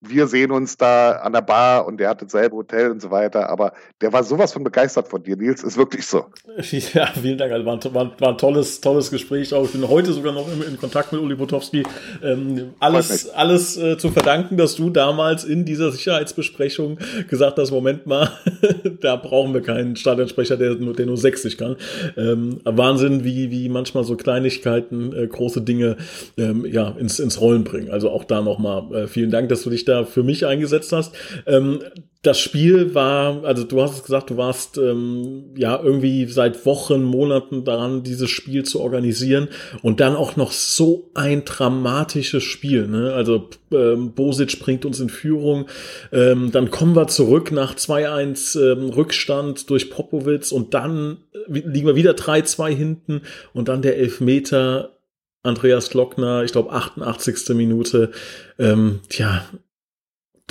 wir 0.00 0.26
sehen 0.26 0.50
uns 0.50 0.78
da 0.78 1.12
an 1.12 1.32
der 1.32 1.42
Bar 1.42 1.86
und 1.86 1.98
der 1.98 2.08
hat 2.08 2.22
dasselbe 2.22 2.56
Hotel 2.56 2.90
und 2.90 3.02
so 3.02 3.10
weiter, 3.10 3.50
aber 3.50 3.72
der 4.00 4.12
war 4.12 4.24
sowas 4.24 4.52
von 4.52 4.64
begeistert 4.64 5.08
von 5.08 5.22
dir, 5.22 5.36
Nils, 5.36 5.62
ist 5.62 5.76
wirklich 5.76 6.06
so. 6.06 6.26
Ja, 6.94 7.06
vielen 7.06 7.36
Dank, 7.36 7.52
also 7.52 7.66
war, 7.66 7.74
ein, 7.74 7.94
war, 7.94 8.20
war 8.20 8.28
ein 8.30 8.38
tolles, 8.38 8.80
tolles 8.80 9.10
Gespräch 9.10 9.52
auch. 9.52 9.64
Ich 9.64 9.72
bin 9.72 9.86
heute 9.86 10.12
sogar 10.12 10.32
noch 10.32 10.50
in, 10.50 10.62
in 10.62 10.78
Kontakt 10.78 11.12
mit 11.12 11.20
Uli 11.20 11.36
Potowski. 11.36 11.82
Ähm, 12.22 12.74
alles 12.78 13.28
alles 13.30 13.76
äh, 13.76 13.98
zu 13.98 14.10
verdanken, 14.10 14.56
dass 14.56 14.76
du 14.76 14.90
damals 14.90 15.44
in 15.44 15.64
dieser 15.64 15.92
Sicherheitsbesprechung 15.92 16.98
gesagt 17.28 17.58
hast, 17.58 17.70
Moment 17.70 18.06
mal, 18.06 18.30
da 19.00 19.16
brauchen 19.16 19.52
wir 19.52 19.60
keinen 19.60 19.96
Stadionsprecher, 19.96 20.56
der 20.56 20.76
nur, 20.76 20.94
der 20.94 21.06
nur 21.06 21.16
60 21.16 21.58
kann. 21.58 21.76
Ähm, 22.16 22.60
Wahnsinn, 22.64 23.24
wie, 23.24 23.50
wie 23.50 23.68
manchmal 23.68 24.04
so 24.04 24.16
Kleinigkeiten 24.16 25.12
äh, 25.12 25.26
große 25.26 25.60
Dinge 25.62 25.96
ähm, 26.38 26.64
ja, 26.64 26.90
ins, 26.98 27.18
ins 27.18 27.40
Rollen 27.40 27.64
bringen. 27.64 27.90
Also 27.90 28.10
auch 28.10 28.24
da 28.24 28.40
nochmal 28.40 28.94
äh, 28.94 29.06
vielen 29.06 29.30
Dank, 29.30 29.48
dass 29.48 29.62
du 29.62 29.70
dich 29.70 29.84
da 29.84 29.89
da 29.90 30.04
für 30.04 30.22
mich 30.22 30.46
eingesetzt 30.46 30.92
hast. 30.92 31.14
Ähm, 31.46 31.80
das 32.22 32.38
Spiel 32.38 32.94
war, 32.94 33.44
also 33.44 33.64
du 33.64 33.80
hast 33.80 33.94
es 33.94 34.02
gesagt, 34.02 34.28
du 34.28 34.36
warst 34.36 34.76
ähm, 34.76 35.54
ja 35.56 35.80
irgendwie 35.82 36.26
seit 36.26 36.66
Wochen, 36.66 37.02
Monaten 37.02 37.64
daran, 37.64 38.02
dieses 38.02 38.28
Spiel 38.28 38.62
zu 38.62 38.80
organisieren 38.80 39.48
und 39.82 40.00
dann 40.00 40.16
auch 40.16 40.36
noch 40.36 40.52
so 40.52 41.10
ein 41.14 41.46
dramatisches 41.46 42.42
Spiel. 42.42 42.88
Ne? 42.88 43.14
Also 43.14 43.48
ähm, 43.72 44.12
Bosic 44.12 44.60
bringt 44.60 44.84
uns 44.84 45.00
in 45.00 45.08
Führung, 45.08 45.66
ähm, 46.12 46.52
dann 46.52 46.70
kommen 46.70 46.94
wir 46.94 47.06
zurück 47.06 47.52
nach 47.52 47.74
2-1 47.74 48.60
ähm, 48.60 48.90
Rückstand 48.90 49.70
durch 49.70 49.90
Popowitz 49.90 50.52
und 50.52 50.74
dann 50.74 51.18
äh, 51.32 51.38
liegen 51.48 51.86
wir 51.86 51.96
wieder 51.96 52.12
3-2 52.12 52.68
hinten 52.68 53.22
und 53.54 53.68
dann 53.68 53.80
der 53.80 53.96
Elfmeter 53.96 54.98
Andreas 55.42 55.88
Glockner, 55.88 56.44
ich 56.44 56.52
glaube 56.52 56.70
88. 56.72 57.56
Minute. 57.56 58.10
Ähm, 58.58 59.00
tja, 59.08 59.42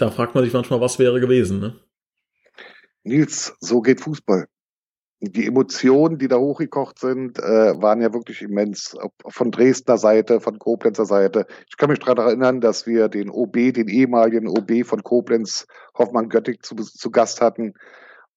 da 0.01 0.12
fragt 0.12 0.35
man 0.35 0.43
sich 0.43 0.53
manchmal, 0.53 0.81
was 0.81 0.99
wäre 0.99 1.19
gewesen, 1.19 1.59
ne? 1.59 1.75
Nils, 3.03 3.55
so 3.59 3.81
geht 3.81 4.01
Fußball. 4.01 4.47
die 5.21 5.47
Emotionen, 5.47 6.17
die 6.17 6.29
da 6.29 6.38
hochgekocht 6.38 6.99
sind, 6.99 7.39
äh, 7.39 7.81
waren 7.81 8.01
ja 8.01 8.13
wirklich 8.13 8.41
immens. 8.41 8.95
Von 9.27 9.51
Dresdner 9.51 9.97
Seite, 9.97 10.39
von 10.39 10.59
Koblenzer 10.59 11.05
Seite. 11.05 11.45
Ich 11.67 11.75
kann 11.75 11.89
mich 11.89 11.99
daran 11.99 12.25
erinnern, 12.25 12.62
dass 12.62 12.88
wir 12.88 13.09
den 13.09 13.29
OB, 13.29 13.73
den 13.73 13.89
ehemaligen 13.89 14.47
OB 14.47 14.85
von 14.85 15.03
Koblenz, 15.03 15.67
Hoffmann 15.97 16.29
Göttig, 16.29 16.65
zu, 16.65 16.75
zu 16.75 17.12
Gast 17.12 17.41
hatten. 17.41 17.73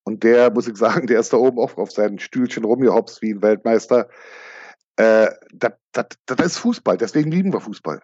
Und 0.03 0.25
der, 0.25 0.51
muss 0.53 0.66
ich 0.66 0.77
sagen, 0.77 1.07
der 1.07 1.20
ist 1.20 1.33
da 1.33 1.37
oben 1.37 1.61
auch 1.61 1.77
auf 1.77 1.92
seinen 1.92 2.18
Stühlchen 2.18 2.64
rumgehopst 2.64 3.22
wie 3.22 3.35
ein 3.35 3.42
Weltmeister. 3.42 4.09
Äh, 4.96 5.29
das, 5.53 5.72
das, 5.92 6.07
das 6.27 6.46
ist 6.46 6.59
Fußball, 6.59 6.96
deswegen 6.96 7.31
lieben 7.31 7.53
wir 7.53 7.61
Fußball. 7.61 8.03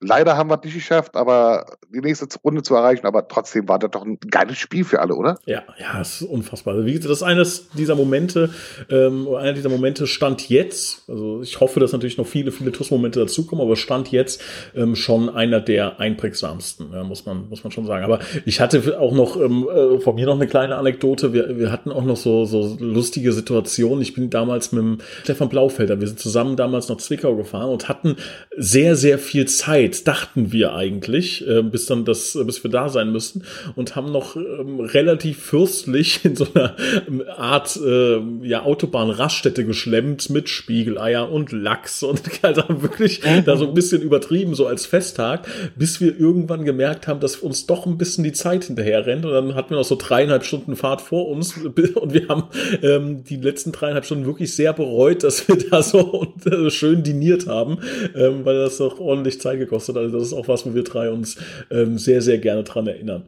Leider 0.00 0.36
haben 0.36 0.48
wir 0.48 0.58
es 0.58 0.64
nicht 0.64 0.74
geschafft, 0.74 1.14
aber 1.14 1.76
die 1.92 2.00
nächste 2.00 2.26
Runde 2.42 2.62
zu 2.62 2.74
erreichen, 2.74 3.06
aber 3.06 3.28
trotzdem 3.28 3.68
war 3.68 3.78
das 3.78 3.90
doch 3.90 4.04
ein 4.04 4.18
geiles 4.30 4.56
Spiel 4.56 4.84
für 4.84 5.00
alle, 5.00 5.14
oder? 5.14 5.38
Ja, 5.44 5.62
ja, 5.78 5.98
das 5.98 6.22
ist 6.22 6.28
unfassbar. 6.28 6.74
Also 6.74 6.86
wie 6.86 6.92
gesagt, 6.92 7.10
das 7.10 7.18
ist 7.18 7.22
eines 7.22 7.68
dieser 7.70 7.96
Momente, 7.96 8.50
ähm, 8.88 9.28
einer 9.34 9.52
dieser 9.52 9.68
Momente 9.68 10.06
stand 10.06 10.48
jetzt, 10.48 11.04
also 11.08 11.42
ich 11.42 11.60
hoffe, 11.60 11.80
dass 11.80 11.92
natürlich 11.92 12.16
noch 12.16 12.26
viele, 12.26 12.50
viele 12.50 12.72
TUS-Momente 12.72 13.20
dazukommen, 13.20 13.64
aber 13.64 13.76
stand 13.76 14.10
jetzt 14.10 14.42
ähm, 14.74 14.96
schon 14.96 15.28
einer 15.28 15.60
der 15.60 16.00
einprägsamsten, 16.00 16.92
ja, 16.92 17.04
muss 17.04 17.26
man, 17.26 17.48
muss 17.48 17.62
man 17.62 17.70
schon 17.70 17.86
sagen. 17.86 18.04
Aber 18.04 18.20
ich 18.46 18.60
hatte 18.60 18.98
auch 18.98 19.12
noch 19.12 19.36
ähm, 19.36 19.68
äh, 19.68 20.00
von 20.00 20.14
mir 20.14 20.26
noch 20.26 20.36
eine 20.36 20.46
kleine 20.46 20.76
Anekdote. 20.76 21.34
Wir, 21.34 21.58
wir 21.58 21.70
hatten 21.70 21.92
auch 21.92 22.04
noch 22.04 22.16
so, 22.16 22.46
so 22.46 22.76
lustige 22.80 23.32
Situationen. 23.32 24.00
Ich 24.00 24.14
bin 24.14 24.30
damals 24.30 24.72
mit 24.72 25.02
Stefan 25.24 25.50
Blaufelder, 25.50 26.00
wir 26.00 26.08
sind 26.08 26.20
zusammen 26.20 26.56
damals 26.56 26.88
nach 26.88 26.96
Zwickau 26.96 27.36
gefahren 27.36 27.68
und 27.68 27.88
hatten 27.88 28.16
sehr, 28.56 28.96
sehr 28.96 29.18
viel 29.18 29.46
Zeit 29.46 29.89
Zeit, 29.90 30.06
dachten 30.06 30.52
wir 30.52 30.74
eigentlich, 30.74 31.46
äh, 31.46 31.62
bis 31.62 31.86
dann 31.86 32.04
das, 32.04 32.38
bis 32.44 32.62
wir 32.64 32.70
da 32.70 32.88
sein 32.88 33.12
müssen 33.12 33.44
und 33.76 33.96
haben 33.96 34.12
noch 34.12 34.36
ähm, 34.36 34.80
relativ 34.80 35.38
fürstlich 35.38 36.24
in 36.24 36.36
so 36.36 36.46
einer 36.54 36.76
ähm, 37.08 37.22
Art 37.36 37.78
äh, 37.84 38.20
ja, 38.42 38.62
Autobahn-Raststätte 38.62 39.64
geschlemmt 39.64 40.30
mit 40.30 40.48
Spiegeleier 40.48 41.30
und 41.30 41.52
Lachs 41.52 42.02
und 42.02 42.22
also 42.42 42.62
wirklich 42.82 43.20
da 43.44 43.56
so 43.56 43.68
ein 43.68 43.74
bisschen 43.74 44.02
übertrieben, 44.02 44.54
so 44.54 44.66
als 44.66 44.86
Festtag, 44.86 45.46
bis 45.76 46.00
wir 46.00 46.18
irgendwann 46.18 46.64
gemerkt 46.64 47.06
haben, 47.06 47.20
dass 47.20 47.36
uns 47.36 47.66
doch 47.66 47.86
ein 47.86 47.98
bisschen 47.98 48.24
die 48.24 48.32
Zeit 48.32 48.64
hinterher 48.64 49.06
rennt 49.06 49.24
und 49.24 49.32
dann 49.32 49.54
hatten 49.54 49.70
wir 49.70 49.76
noch 49.78 49.84
so 49.84 49.96
dreieinhalb 49.96 50.44
Stunden 50.44 50.76
Fahrt 50.76 51.00
vor 51.00 51.28
uns 51.28 51.56
und 51.56 52.14
wir 52.14 52.28
haben 52.28 52.44
ähm, 52.82 53.24
die 53.24 53.36
letzten 53.36 53.72
dreieinhalb 53.72 54.04
Stunden 54.04 54.26
wirklich 54.26 54.54
sehr 54.54 54.72
bereut, 54.72 55.24
dass 55.24 55.46
wir 55.48 55.56
da 55.56 55.82
so 55.82 56.00
und, 56.20 56.46
äh, 56.46 56.70
schön 56.70 57.02
diniert 57.02 57.46
haben, 57.46 57.78
ähm, 58.14 58.44
weil 58.44 58.56
das 58.56 58.78
doch 58.78 59.00
ordentlich 59.00 59.40
Zeit 59.40 59.58
gekostet 59.58 59.79
gekostet. 59.80 59.96
Also 59.96 60.18
das 60.18 60.28
ist 60.28 60.32
auch 60.32 60.48
was, 60.48 60.66
wo 60.66 60.74
wir 60.74 60.84
drei 60.84 61.10
uns 61.10 61.36
ähm, 61.70 61.98
sehr, 61.98 62.22
sehr 62.22 62.38
gerne 62.38 62.64
dran 62.64 62.86
erinnern. 62.86 63.24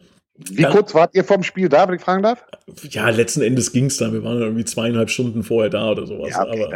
Wie 0.51 0.63
dann, 0.63 0.73
kurz 0.73 0.95
wart 0.95 1.15
ihr 1.15 1.25
vom 1.25 1.43
Spiel 1.43 1.69
da, 1.69 1.87
wenn 1.87 1.97
ich 1.97 2.01
fragen 2.01 2.23
darf? 2.23 2.45
Ja, 2.91 3.11
letzten 3.11 3.43
Endes 3.43 3.71
ging 3.71 3.87
es 3.87 3.99
dann. 3.99 4.13
Wir 4.13 4.25
waren 4.25 4.41
irgendwie 4.41 4.65
zweieinhalb 4.65 5.11
Stunden 5.11 5.43
vorher 5.43 5.71
da 5.71 5.91
oder 5.91 6.07
sowas. 6.07 6.31
Ja, 6.31 6.49
okay, 6.49 6.69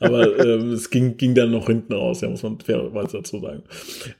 aber 0.00 0.28
aber 0.28 0.38
ähm, 0.38 0.72
es 0.72 0.88
ging, 0.88 1.16
ging 1.16 1.34
dann 1.34 1.50
noch 1.50 1.66
hinten 1.66 1.92
raus, 1.92 2.20
ja, 2.20 2.28
muss 2.28 2.44
man 2.44 2.60
fairerweise 2.60 3.18
dazu 3.18 3.40
sagen. 3.40 3.64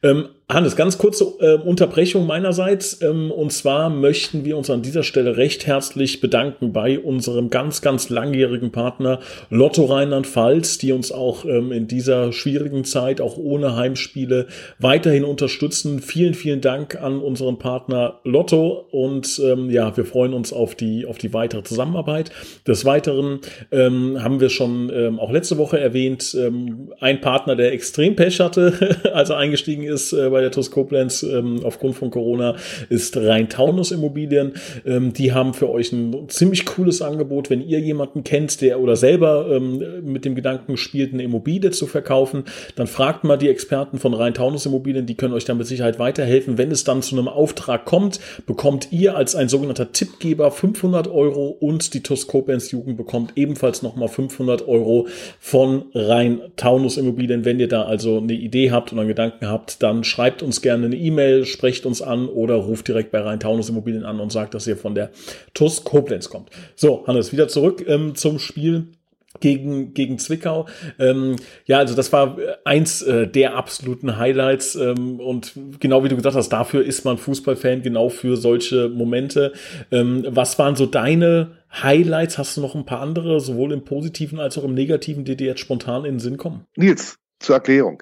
Ähm, 0.02 0.28
Hannes, 0.48 0.76
ganz 0.76 0.98
kurze 0.98 1.24
äh, 1.40 1.54
Unterbrechung 1.54 2.26
meinerseits. 2.26 3.00
Ähm, 3.00 3.30
und 3.30 3.52
zwar 3.52 3.88
möchten 3.88 4.44
wir 4.44 4.58
uns 4.58 4.68
an 4.70 4.82
dieser 4.82 5.02
Stelle 5.02 5.36
recht 5.36 5.66
herzlich 5.66 6.20
bedanken 6.20 6.72
bei 6.72 6.98
unserem 6.98 7.48
ganz, 7.48 7.80
ganz 7.80 8.10
langjährigen 8.10 8.70
Partner 8.70 9.20
Lotto 9.50 9.84
Rheinland-Pfalz, 9.84 10.78
die 10.78 10.92
uns 10.92 11.12
auch 11.12 11.44
ähm, 11.44 11.72
in 11.72 11.86
dieser 11.86 12.32
schwierigen 12.32 12.84
Zeit, 12.84 13.20
auch 13.20 13.36
ohne 13.38 13.76
Heimspiele, 13.76 14.48
weiterhin 14.78 15.24
unterstützen. 15.24 16.00
Vielen, 16.00 16.34
vielen 16.34 16.60
Dank 16.60 17.00
an 17.00 17.20
unseren 17.20 17.58
Partner 17.58 18.20
Lotto 18.24 18.88
und 18.90 19.40
ähm, 19.42 19.70
ja, 19.70 19.96
wir 19.96 20.04
freuen 20.04 20.34
uns 20.34 20.52
auf 20.52 20.74
die, 20.74 21.06
auf 21.06 21.18
die 21.18 21.32
weitere 21.32 21.62
Zusammenarbeit. 21.62 22.30
Des 22.66 22.84
Weiteren 22.84 23.40
ähm, 23.70 24.22
haben 24.22 24.40
wir 24.40 24.50
schon 24.50 24.90
ähm, 24.92 25.18
auch 25.18 25.30
letzte 25.30 25.56
Woche 25.56 25.78
erwähnt, 25.78 26.36
ähm, 26.38 26.92
ein 27.00 27.20
Partner, 27.20 27.56
der 27.56 27.72
extrem 27.72 28.16
Pech 28.16 28.40
hatte, 28.40 28.98
als 29.14 29.30
er 29.30 29.38
eingestiegen 29.38 29.84
ist 29.84 30.12
äh, 30.12 30.31
bei 30.32 30.40
der 30.40 30.50
TUS 30.50 30.70
Koblenz 30.70 31.22
ähm, 31.22 31.60
aufgrund 31.64 31.94
von 31.94 32.10
Corona 32.10 32.56
ist 32.88 33.16
Rhein-Taunus 33.16 33.92
Immobilien. 33.92 34.54
Ähm, 34.84 35.12
die 35.12 35.32
haben 35.32 35.54
für 35.54 35.70
euch 35.70 35.92
ein 35.92 36.28
ziemlich 36.28 36.66
cooles 36.66 37.02
Angebot, 37.02 37.50
wenn 37.50 37.66
ihr 37.66 37.78
jemanden 37.78 38.24
kennt, 38.24 38.60
der 38.60 38.80
oder 38.80 38.96
selber 38.96 39.48
ähm, 39.50 40.02
mit 40.02 40.24
dem 40.24 40.34
Gedanken 40.34 40.76
spielt, 40.76 41.12
eine 41.12 41.22
Immobilie 41.22 41.70
zu 41.70 41.86
verkaufen, 41.86 42.44
dann 42.76 42.86
fragt 42.86 43.24
mal 43.24 43.36
die 43.36 43.48
Experten 43.48 43.98
von 43.98 44.14
Rhein-Taunus 44.14 44.66
Immobilien, 44.66 45.06
die 45.06 45.14
können 45.14 45.34
euch 45.34 45.44
dann 45.44 45.58
mit 45.58 45.66
Sicherheit 45.66 45.98
weiterhelfen. 45.98 46.58
Wenn 46.58 46.70
es 46.70 46.84
dann 46.84 47.02
zu 47.02 47.16
einem 47.16 47.28
Auftrag 47.28 47.84
kommt, 47.84 48.20
bekommt 48.46 48.88
ihr 48.90 49.16
als 49.16 49.34
ein 49.34 49.48
sogenannter 49.48 49.92
Tippgeber 49.92 50.50
500 50.50 51.08
Euro 51.08 51.48
und 51.48 51.94
die 51.94 52.02
TUS 52.02 52.26
Koblenz 52.26 52.70
Jugend 52.70 52.96
bekommt 52.96 53.32
ebenfalls 53.36 53.82
nochmal 53.82 54.08
500 54.08 54.66
Euro 54.66 55.08
von 55.38 55.84
Rhein-Taunus 55.94 56.96
Immobilien. 56.96 57.44
Wenn 57.44 57.60
ihr 57.60 57.68
da 57.68 57.82
also 57.82 58.18
eine 58.18 58.32
Idee 58.32 58.70
habt 58.70 58.92
und 58.92 58.98
einen 58.98 59.08
Gedanken 59.08 59.48
habt, 59.48 59.82
dann 59.82 60.04
schreibt 60.04 60.21
schreibt 60.22 60.44
uns 60.44 60.62
gerne 60.62 60.86
eine 60.86 60.94
E-Mail, 60.94 61.44
sprecht 61.46 61.84
uns 61.84 62.00
an 62.00 62.28
oder 62.28 62.54
ruft 62.54 62.86
direkt 62.86 63.10
bei 63.10 63.18
Rhein-Taunus 63.18 63.70
Immobilien 63.70 64.04
an 64.04 64.20
und 64.20 64.30
sagt, 64.30 64.54
dass 64.54 64.68
ihr 64.68 64.76
von 64.76 64.94
der 64.94 65.10
TUS 65.52 65.82
Koblenz 65.82 66.30
kommt. 66.30 66.50
So, 66.76 67.04
Hannes, 67.08 67.32
wieder 67.32 67.48
zurück 67.48 67.84
ähm, 67.88 68.14
zum 68.14 68.38
Spiel 68.38 68.92
gegen, 69.40 69.94
gegen 69.94 70.20
Zwickau. 70.20 70.68
Ähm, 71.00 71.34
ja, 71.66 71.78
also 71.78 71.96
das 71.96 72.12
war 72.12 72.36
eins 72.64 73.02
äh, 73.02 73.26
der 73.26 73.56
absoluten 73.56 74.16
Highlights. 74.16 74.76
Ähm, 74.76 75.18
und 75.18 75.54
genau 75.80 76.04
wie 76.04 76.08
du 76.08 76.14
gesagt 76.14 76.36
hast, 76.36 76.50
dafür 76.50 76.84
ist 76.84 77.04
man 77.04 77.18
Fußballfan, 77.18 77.82
genau 77.82 78.08
für 78.08 78.36
solche 78.36 78.90
Momente. 78.90 79.54
Ähm, 79.90 80.24
was 80.28 80.56
waren 80.60 80.76
so 80.76 80.86
deine 80.86 81.56
Highlights? 81.82 82.38
Hast 82.38 82.56
du 82.56 82.60
noch 82.60 82.76
ein 82.76 82.86
paar 82.86 83.00
andere, 83.00 83.40
sowohl 83.40 83.72
im 83.72 83.84
positiven 83.84 84.38
als 84.38 84.56
auch 84.56 84.62
im 84.62 84.74
negativen, 84.74 85.24
die 85.24 85.36
dir 85.36 85.48
jetzt 85.48 85.60
spontan 85.60 86.04
in 86.04 86.14
den 86.14 86.20
Sinn 86.20 86.36
kommen? 86.36 86.64
Nils, 86.76 87.18
zur 87.40 87.56
Erklärung 87.56 88.00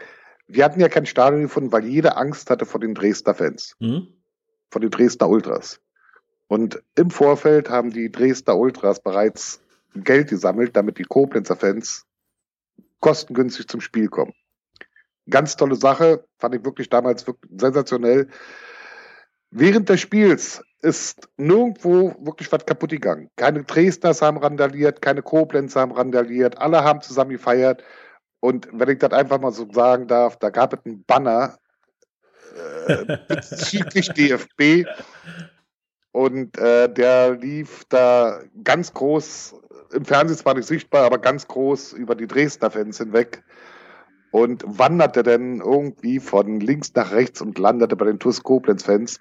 wir 0.53 0.65
hatten 0.65 0.81
ja 0.81 0.89
kein 0.89 1.07
Stadion 1.07 1.43
gefunden, 1.43 1.73
weil 1.73 1.85
jeder 1.85 2.17
Angst 2.17 2.51
hatte 2.51 2.67
vor 2.67 2.81
den 2.81 2.95
Dresdner 2.95 3.35
Fans, 3.35 3.77
mhm. 3.79 4.09
vor 4.71 4.81
den 4.81 4.91
Dresdner 4.91 5.29
Ultras. 5.29 5.81
Und 6.49 6.83
im 6.97 7.11
Vorfeld 7.11 7.71
haben 7.71 7.91
die 7.91 8.11
Dresdner 8.11 8.59
Ultras 8.59 9.01
bereits 9.01 9.61
Geld 9.95 10.31
gesammelt, 10.31 10.77
damit 10.77 10.99
die 10.99 11.05
Koblenzer 11.05 11.57
Fans 11.57 12.07
kostengünstig 13.01 13.69
zum 13.69 13.81
Spiel 13.81 14.09
kommen. 14.09 14.33
Ganz 15.29 15.57
tolle 15.57 15.77
Sache, 15.77 16.25
fand 16.39 16.57
ich 16.57 16.65
wirklich 16.65 16.89
damals 16.89 17.27
wirklich 17.27 17.53
sensationell. 17.57 18.29
Während 19.51 19.89
des 19.89 20.01
Spiels 20.01 20.63
ist 20.83 21.29
nirgendwo 21.37 22.15
wirklich 22.21 22.51
was 22.51 22.67
kaputt 22.67 22.91
gegangen. 22.91 23.31
Keine 23.37 23.65
Dresdners 23.65 24.23
haben 24.23 24.39
randaliert, 24.39 25.03
keine 25.03 25.23
Koblenzer 25.23 25.81
haben 25.81 25.93
randaliert, 25.93 26.59
alle 26.59 26.83
haben 26.83 27.01
zusammen 27.01 27.31
gefeiert. 27.31 27.85
Und 28.41 28.69
wenn 28.73 28.89
ich 28.89 28.99
das 28.99 29.13
einfach 29.13 29.41
mal 29.41 29.53
so 29.53 29.71
sagen 29.71 30.07
darf, 30.07 30.37
da 30.39 30.51
gab 30.51 30.73
es 30.73 30.85
einen 30.85 31.05
Banner 31.05 31.59
äh, 32.87 33.19
bezüglich 33.29 34.09
DFB 34.09 34.89
und 36.13 36.59
äh, 36.59 36.93
der 36.93 37.37
lief 37.37 37.85
da 37.89 38.41
ganz 38.65 38.93
groß, 38.93 39.55
im 39.93 40.05
Fernsehen 40.05 40.39
zwar 40.39 40.55
nicht 40.55 40.67
sichtbar, 40.67 41.05
aber 41.05 41.19
ganz 41.19 41.47
groß 41.47 41.93
über 41.93 42.15
die 42.15 42.27
Dresdner 42.27 42.71
Fans 42.71 42.99
hinweg 42.99 43.43
und 44.31 44.65
wanderte 44.67 45.23
dann 45.23 45.61
irgendwie 45.61 46.21
von 46.21 46.61
links 46.61 46.95
nach 46.95 47.13
rechts 47.13 47.41
und 47.41 47.59
landete 47.59 47.97
bei 47.97 48.07
den 48.07 48.19
TuS 48.19 48.43
Koblenz 48.43 48.85
Fans. 48.85 49.21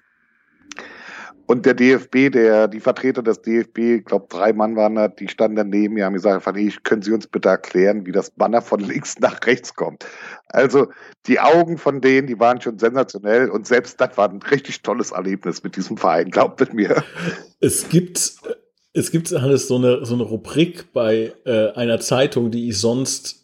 Und 1.50 1.66
der 1.66 1.74
DFB, 1.74 2.30
der, 2.30 2.68
die 2.68 2.78
Vertreter 2.78 3.24
des 3.24 3.42
DFB, 3.42 3.78
ich 3.78 4.04
glaube 4.04 4.26
drei 4.28 4.52
Mann 4.52 4.76
waren 4.76 4.94
da, 4.94 5.08
die 5.08 5.26
standen 5.26 5.56
daneben 5.56 5.94
mir, 5.94 6.04
haben 6.04 6.12
gesagt, 6.12 6.46
hey, 6.46 6.72
können 6.84 7.02
Sie 7.02 7.10
uns 7.10 7.26
bitte 7.26 7.48
erklären, 7.48 8.06
wie 8.06 8.12
das 8.12 8.30
Banner 8.30 8.62
von 8.62 8.78
links 8.88 9.18
nach 9.18 9.44
rechts 9.44 9.74
kommt. 9.74 10.06
Also 10.46 10.86
die 11.26 11.40
Augen 11.40 11.76
von 11.76 12.00
denen, 12.00 12.28
die 12.28 12.38
waren 12.38 12.60
schon 12.60 12.78
sensationell 12.78 13.50
und 13.50 13.66
selbst 13.66 14.00
das 14.00 14.16
war 14.16 14.30
ein 14.30 14.40
richtig 14.42 14.82
tolles 14.82 15.10
Erlebnis 15.10 15.64
mit 15.64 15.74
diesem 15.74 15.96
Verein, 15.96 16.30
glaubt 16.30 16.60
mit 16.60 16.72
mir. 16.72 17.02
Es 17.58 17.88
gibt, 17.88 18.32
es 18.92 19.10
gibt 19.10 19.32
Hannes 19.32 19.66
so 19.66 19.74
eine, 19.74 20.06
so 20.06 20.14
eine 20.14 20.22
Rubrik 20.22 20.92
bei 20.92 21.32
äh, 21.44 21.72
einer 21.72 21.98
Zeitung, 21.98 22.52
die 22.52 22.68
ich 22.68 22.78
sonst 22.78 23.39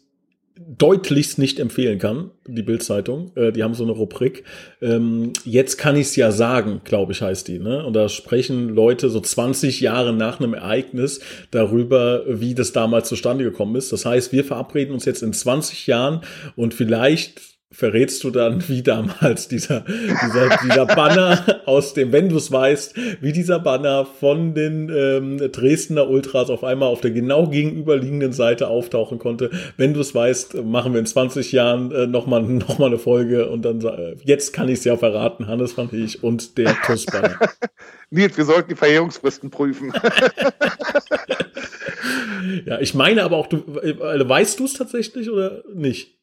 deutlichst 0.59 1.39
nicht 1.39 1.59
empfehlen 1.59 1.99
kann, 1.99 2.31
die 2.47 2.63
Bildzeitung. 2.63 3.31
Äh, 3.35 3.51
die 3.51 3.63
haben 3.63 3.73
so 3.73 3.83
eine 3.83 3.93
Rubrik. 3.93 4.43
Ähm, 4.81 5.33
jetzt 5.45 5.77
kann 5.77 5.95
ich 5.95 6.07
es 6.07 6.15
ja 6.15 6.31
sagen, 6.31 6.81
glaube 6.83 7.11
ich, 7.11 7.21
heißt 7.21 7.47
die. 7.47 7.59
Ne? 7.59 7.85
Und 7.85 7.93
da 7.93 8.09
sprechen 8.09 8.69
Leute 8.69 9.09
so 9.09 9.19
20 9.19 9.81
Jahre 9.81 10.13
nach 10.13 10.39
einem 10.39 10.53
Ereignis 10.53 11.19
darüber, 11.51 12.23
wie 12.27 12.55
das 12.55 12.73
damals 12.73 13.09
zustande 13.09 13.43
gekommen 13.43 13.75
ist. 13.75 13.91
Das 13.91 14.05
heißt, 14.05 14.31
wir 14.31 14.43
verabreden 14.43 14.93
uns 14.93 15.05
jetzt 15.05 15.23
in 15.23 15.33
20 15.33 15.87
Jahren 15.87 16.21
und 16.55 16.73
vielleicht 16.73 17.56
verrätst 17.69 18.23
du 18.23 18.31
dann, 18.31 18.67
wie 18.69 18.81
damals 18.81 19.49
dieser, 19.49 19.81
dieser, 19.81 20.57
dieser 20.63 20.85
Banner 20.85 21.61
aus 21.65 21.93
dem, 21.93 22.13
wenn 22.13 22.29
du 22.29 22.37
es 22.37 22.51
weißt, 22.51 22.95
wie 23.21 23.33
dieser 23.33 23.59
Banner 23.59 24.05
von 24.05 24.53
den 24.53 24.89
ähm, 24.89 25.37
Dresdner 25.51 26.09
Ultras 26.09 26.49
auf 26.49 26.63
einmal 26.63 26.89
auf 26.89 27.01
der 27.01 27.11
genau 27.11 27.47
gegenüberliegenden 27.47 28.31
Seite 28.31 28.69
auftauchen 28.69 29.19
konnte. 29.19 29.51
Wenn 29.75 29.93
du 29.93 29.99
es 29.99 30.15
weißt, 30.15 30.63
machen 30.63 30.93
wir 30.93 31.01
in 31.01 31.05
20 31.05 31.51
Jahren 31.51 31.91
äh, 31.91 32.07
nochmal 32.07 32.43
noch 32.43 32.79
mal 32.79 32.87
eine 32.87 32.99
Folge 32.99 33.49
und 33.49 33.63
dann 33.63 33.81
äh, 33.81 34.15
jetzt 34.23 34.53
kann 34.53 34.69
ich 34.69 34.79
es 34.79 34.85
ja 34.85 34.95
verraten, 34.95 35.47
Hannes 35.47 35.77
van 35.77 35.89
ich 35.91 36.23
und 36.23 36.57
der 36.57 36.73
TUS-Banner. 36.85 37.37
Nils, 38.09 38.37
wir 38.37 38.45
sollten 38.45 38.69
die 38.69 38.75
Verjährungsfristen 38.75 39.49
prüfen. 39.49 39.91
ja, 42.65 42.79
ich 42.79 42.93
meine 42.93 43.23
aber 43.23 43.35
auch, 43.35 43.47
du 43.47 43.57
äh, 43.81 44.27
weißt 44.27 44.59
du 44.59 44.65
es 44.65 44.73
tatsächlich 44.73 45.29
oder 45.29 45.63
nicht? 45.73 46.16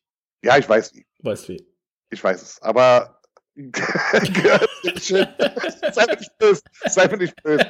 Ja, 0.45 0.59
ich 0.59 0.69
weiß 0.69 0.95
wie. 0.95 1.07
Weißt 1.21 1.49
wie? 1.49 1.67
Ich 2.11 2.23
weiß 2.23 2.43
es. 2.43 2.61
Aber 2.61 3.19
sei 3.57 3.71
mir 6.07 6.19
nicht 6.19 6.39
böse. 6.39 6.61
Sei 6.85 7.09
mir 7.09 7.17
nicht 7.17 7.43
böse. 7.43 7.67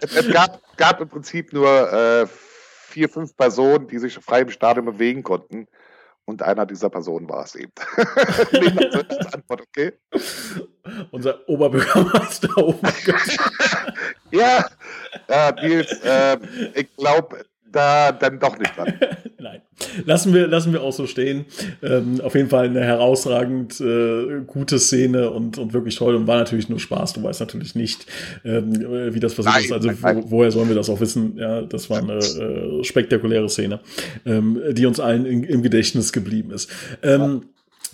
Es, 0.00 0.32
gab, 0.32 0.60
gab, 0.76 1.00
im 1.00 1.08
Prinzip 1.08 1.52
nur 1.52 1.92
äh, 1.92 2.26
vier, 2.26 3.08
fünf 3.08 3.36
Personen, 3.36 3.86
die 3.86 3.98
sich 4.00 4.14
frei 4.14 4.40
im 4.40 4.50
Stadion 4.50 4.86
bewegen 4.86 5.22
konnten. 5.22 5.68
Und 6.24 6.42
einer 6.42 6.66
dieser 6.66 6.90
Personen 6.90 7.28
war 7.28 7.44
es 7.44 7.54
eben. 7.54 7.72
Antwort, 9.32 9.60
okay? 9.60 9.92
Unser 11.12 11.48
Oberbürgermeister. 11.48 12.48
ja, 14.32 14.68
äh, 15.28 15.52
Nils, 15.62 15.92
äh, 16.02 16.38
ich 16.74 16.96
glaube, 16.96 17.44
da 17.72 18.12
dann 18.12 18.38
doch 18.38 18.58
nicht 18.58 18.76
dran. 18.76 18.92
Nein. 19.38 19.60
Lassen 20.04 20.32
wir, 20.32 20.46
lassen 20.46 20.72
wir 20.72 20.82
auch 20.82 20.92
so 20.92 21.06
stehen. 21.06 21.46
Ähm, 21.82 22.20
auf 22.22 22.34
jeden 22.34 22.48
Fall 22.48 22.66
eine 22.66 22.80
herausragend 22.80 23.80
äh, 23.80 24.42
gute 24.46 24.78
Szene 24.78 25.30
und, 25.30 25.58
und 25.58 25.72
wirklich 25.72 25.96
toll 25.96 26.14
und 26.14 26.26
war 26.26 26.38
natürlich 26.38 26.68
nur 26.68 26.78
Spaß. 26.78 27.14
Du 27.14 27.22
weißt 27.22 27.40
natürlich 27.40 27.74
nicht, 27.74 28.06
ähm, 28.44 29.12
wie 29.12 29.20
das 29.20 29.34
passiert 29.34 29.64
ist. 29.64 29.72
Also 29.72 29.90
wo, 29.90 30.30
woher 30.30 30.52
sollen 30.52 30.68
wir 30.68 30.76
das 30.76 30.88
auch 30.88 31.00
wissen? 31.00 31.36
Ja, 31.36 31.62
das 31.62 31.90
war 31.90 31.98
eine 31.98 32.18
äh, 32.18 32.84
spektakuläre 32.84 33.48
Szene, 33.48 33.80
ähm, 34.24 34.60
die 34.70 34.86
uns 34.86 35.00
allen 35.00 35.26
in, 35.26 35.42
im 35.42 35.62
Gedächtnis 35.62 36.12
geblieben 36.12 36.52
ist. 36.52 36.70
Ähm, 37.02 37.42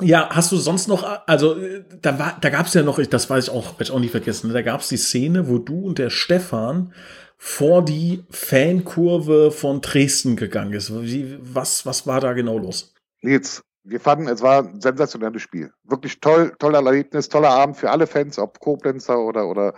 ja, 0.00 0.28
hast 0.30 0.52
du 0.52 0.56
sonst 0.56 0.86
noch, 0.86 1.04
also 1.26 1.56
da 2.02 2.18
war, 2.18 2.38
da 2.40 2.50
gab 2.50 2.66
es 2.66 2.74
ja 2.74 2.82
noch, 2.82 3.02
das 3.04 3.28
weiß 3.28 3.44
ich 3.44 3.50
auch, 3.50 3.72
werde 3.72 3.84
ich 3.84 3.90
auch 3.90 3.98
nie 3.98 4.08
vergessen, 4.08 4.52
da 4.52 4.62
gab 4.62 4.80
es 4.80 4.88
die 4.88 4.96
Szene, 4.96 5.48
wo 5.48 5.58
du 5.58 5.80
und 5.80 5.98
der 5.98 6.10
Stefan 6.10 6.92
vor 7.38 7.84
die 7.84 8.24
Fankurve 8.30 9.52
von 9.52 9.80
Dresden 9.80 10.36
gegangen 10.36 10.72
ist. 10.72 10.92
Wie, 10.92 11.38
was, 11.40 11.86
was 11.86 12.06
war 12.06 12.20
da 12.20 12.32
genau 12.32 12.58
los? 12.58 12.92
Nils, 13.22 13.62
wir 13.84 14.00
fanden, 14.00 14.28
es 14.28 14.42
war 14.42 14.64
ein 14.64 14.80
sensationelles 14.80 15.40
Spiel. 15.40 15.72
Wirklich 15.84 16.20
toll, 16.20 16.52
toller 16.58 16.84
Erlebnis, 16.84 17.28
toller 17.28 17.50
Abend 17.50 17.76
für 17.76 17.90
alle 17.90 18.06
Fans, 18.06 18.38
ob 18.38 18.58
Koblenzer 18.60 19.20
oder, 19.20 19.48
oder 19.48 19.74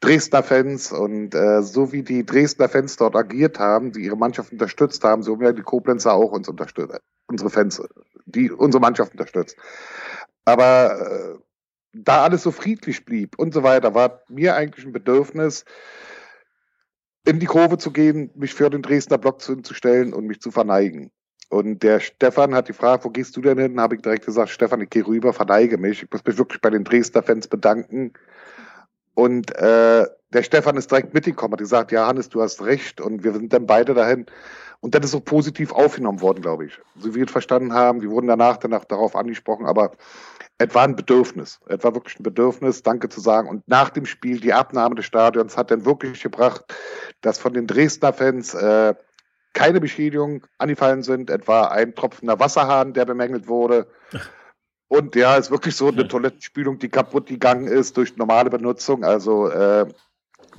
Dresdner 0.00 0.42
Fans. 0.42 0.92
Und 0.92 1.34
äh, 1.34 1.62
so 1.62 1.92
wie 1.92 2.02
die 2.02 2.26
Dresdner 2.26 2.68
Fans 2.68 2.96
dort 2.96 3.14
agiert 3.14 3.58
haben, 3.58 3.92
die 3.92 4.00
ihre 4.00 4.16
Mannschaft 4.16 4.52
unterstützt 4.52 5.04
haben, 5.04 5.22
so 5.22 5.38
werden 5.40 5.56
die 5.56 5.62
Koblenzer 5.62 6.12
auch 6.12 6.32
uns 6.32 6.48
unterstützt. 6.48 7.00
Unsere 7.28 7.50
Fans, 7.50 7.80
die 8.26 8.50
unsere 8.50 8.80
Mannschaft 8.80 9.12
unterstützt. 9.12 9.56
Aber 10.44 11.00
äh, 11.00 11.38
da 11.92 12.24
alles 12.24 12.42
so 12.42 12.50
friedlich 12.50 13.04
blieb 13.04 13.38
und 13.38 13.54
so 13.54 13.62
weiter, 13.62 13.94
war 13.94 14.22
mir 14.28 14.54
eigentlich 14.54 14.84
ein 14.84 14.92
Bedürfnis, 14.92 15.64
in 17.26 17.40
die 17.40 17.46
Kurve 17.46 17.76
zu 17.76 17.90
gehen, 17.90 18.30
mich 18.34 18.54
für 18.54 18.70
den 18.70 18.82
Dresdner 18.82 19.18
Block 19.18 19.42
zu, 19.42 19.56
zu 19.56 19.74
stellen 19.74 20.14
und 20.14 20.26
mich 20.26 20.40
zu 20.40 20.50
verneigen. 20.50 21.10
Und 21.48 21.82
der 21.82 22.00
Stefan 22.00 22.54
hat 22.54 22.68
die 22.68 22.72
Frage, 22.72 23.04
wo 23.04 23.10
gehst 23.10 23.36
du 23.36 23.40
denn 23.40 23.58
hin? 23.58 23.80
Habe 23.80 23.96
ich 23.96 24.02
direkt 24.02 24.26
gesagt, 24.26 24.50
Stefan, 24.50 24.80
ich 24.80 24.90
gehe 24.90 25.06
rüber, 25.06 25.32
verneige 25.32 25.76
mich. 25.76 26.02
Ich 26.02 26.10
muss 26.10 26.24
mich 26.24 26.38
wirklich 26.38 26.60
bei 26.60 26.70
den 26.70 26.84
Dresdner 26.84 27.22
Fans 27.22 27.48
bedanken. 27.48 28.12
Und 29.14 29.54
äh, 29.56 30.06
der 30.32 30.42
Stefan 30.42 30.76
ist 30.76 30.90
direkt 30.90 31.14
mitgekommen, 31.14 31.52
hat 31.52 31.60
gesagt, 31.60 31.92
ja, 31.92 32.06
Hannes, 32.06 32.28
du 32.28 32.42
hast 32.42 32.62
recht. 32.62 33.00
Und 33.00 33.24
wir 33.24 33.32
sind 33.32 33.52
dann 33.52 33.66
beide 33.66 33.94
dahin. 33.94 34.26
Und 34.80 34.94
das 34.94 35.04
ist 35.04 35.12
so 35.12 35.20
positiv 35.20 35.72
aufgenommen 35.72 36.20
worden, 36.20 36.42
glaube 36.42 36.66
ich. 36.66 36.78
So 36.98 37.10
wie 37.10 37.18
wir 37.18 37.24
es 37.26 37.32
verstanden 37.32 37.72
haben. 37.72 38.02
Wir 38.02 38.10
wurden 38.10 38.26
danach, 38.26 38.56
danach 38.56 38.84
darauf 38.84 39.16
angesprochen, 39.16 39.66
aber 39.66 39.92
es 40.58 40.74
war 40.74 40.84
ein 40.84 40.96
Bedürfnis. 40.96 41.60
Es 41.66 41.84
war 41.84 41.94
wirklich 41.94 42.18
ein 42.18 42.22
Bedürfnis, 42.22 42.82
Danke 42.82 43.08
zu 43.08 43.20
sagen. 43.20 43.48
Und 43.48 43.68
nach 43.68 43.90
dem 43.90 44.06
Spiel, 44.06 44.40
die 44.40 44.52
Abnahme 44.52 44.94
des 44.94 45.04
Stadions 45.04 45.56
hat 45.56 45.70
dann 45.70 45.84
wirklich 45.84 46.22
gebracht, 46.22 46.64
dass 47.20 47.38
von 47.38 47.52
den 47.52 47.66
Dresdner 47.66 48.12
Fans 48.12 48.54
äh, 48.54 48.94
keine 49.52 49.80
Beschädigungen 49.80 50.42
angefallen 50.58 51.02
sind. 51.02 51.30
Etwa 51.30 51.68
ein 51.68 51.94
tropfender 51.94 52.40
Wasserhahn, 52.40 52.94
der 52.94 53.04
bemängelt 53.04 53.48
wurde. 53.48 53.86
Und 54.88 55.14
ja, 55.14 55.36
es 55.36 55.46
ist 55.46 55.50
wirklich 55.50 55.76
so 55.76 55.88
eine 55.88 56.08
Toilettenspülung, 56.08 56.78
die 56.78 56.88
kaputt 56.88 57.26
gegangen 57.26 57.66
ist 57.66 57.96
durch 57.96 58.16
normale 58.16 58.50
Benutzung. 58.50 59.04
Also 59.04 59.48
äh, 59.48 59.86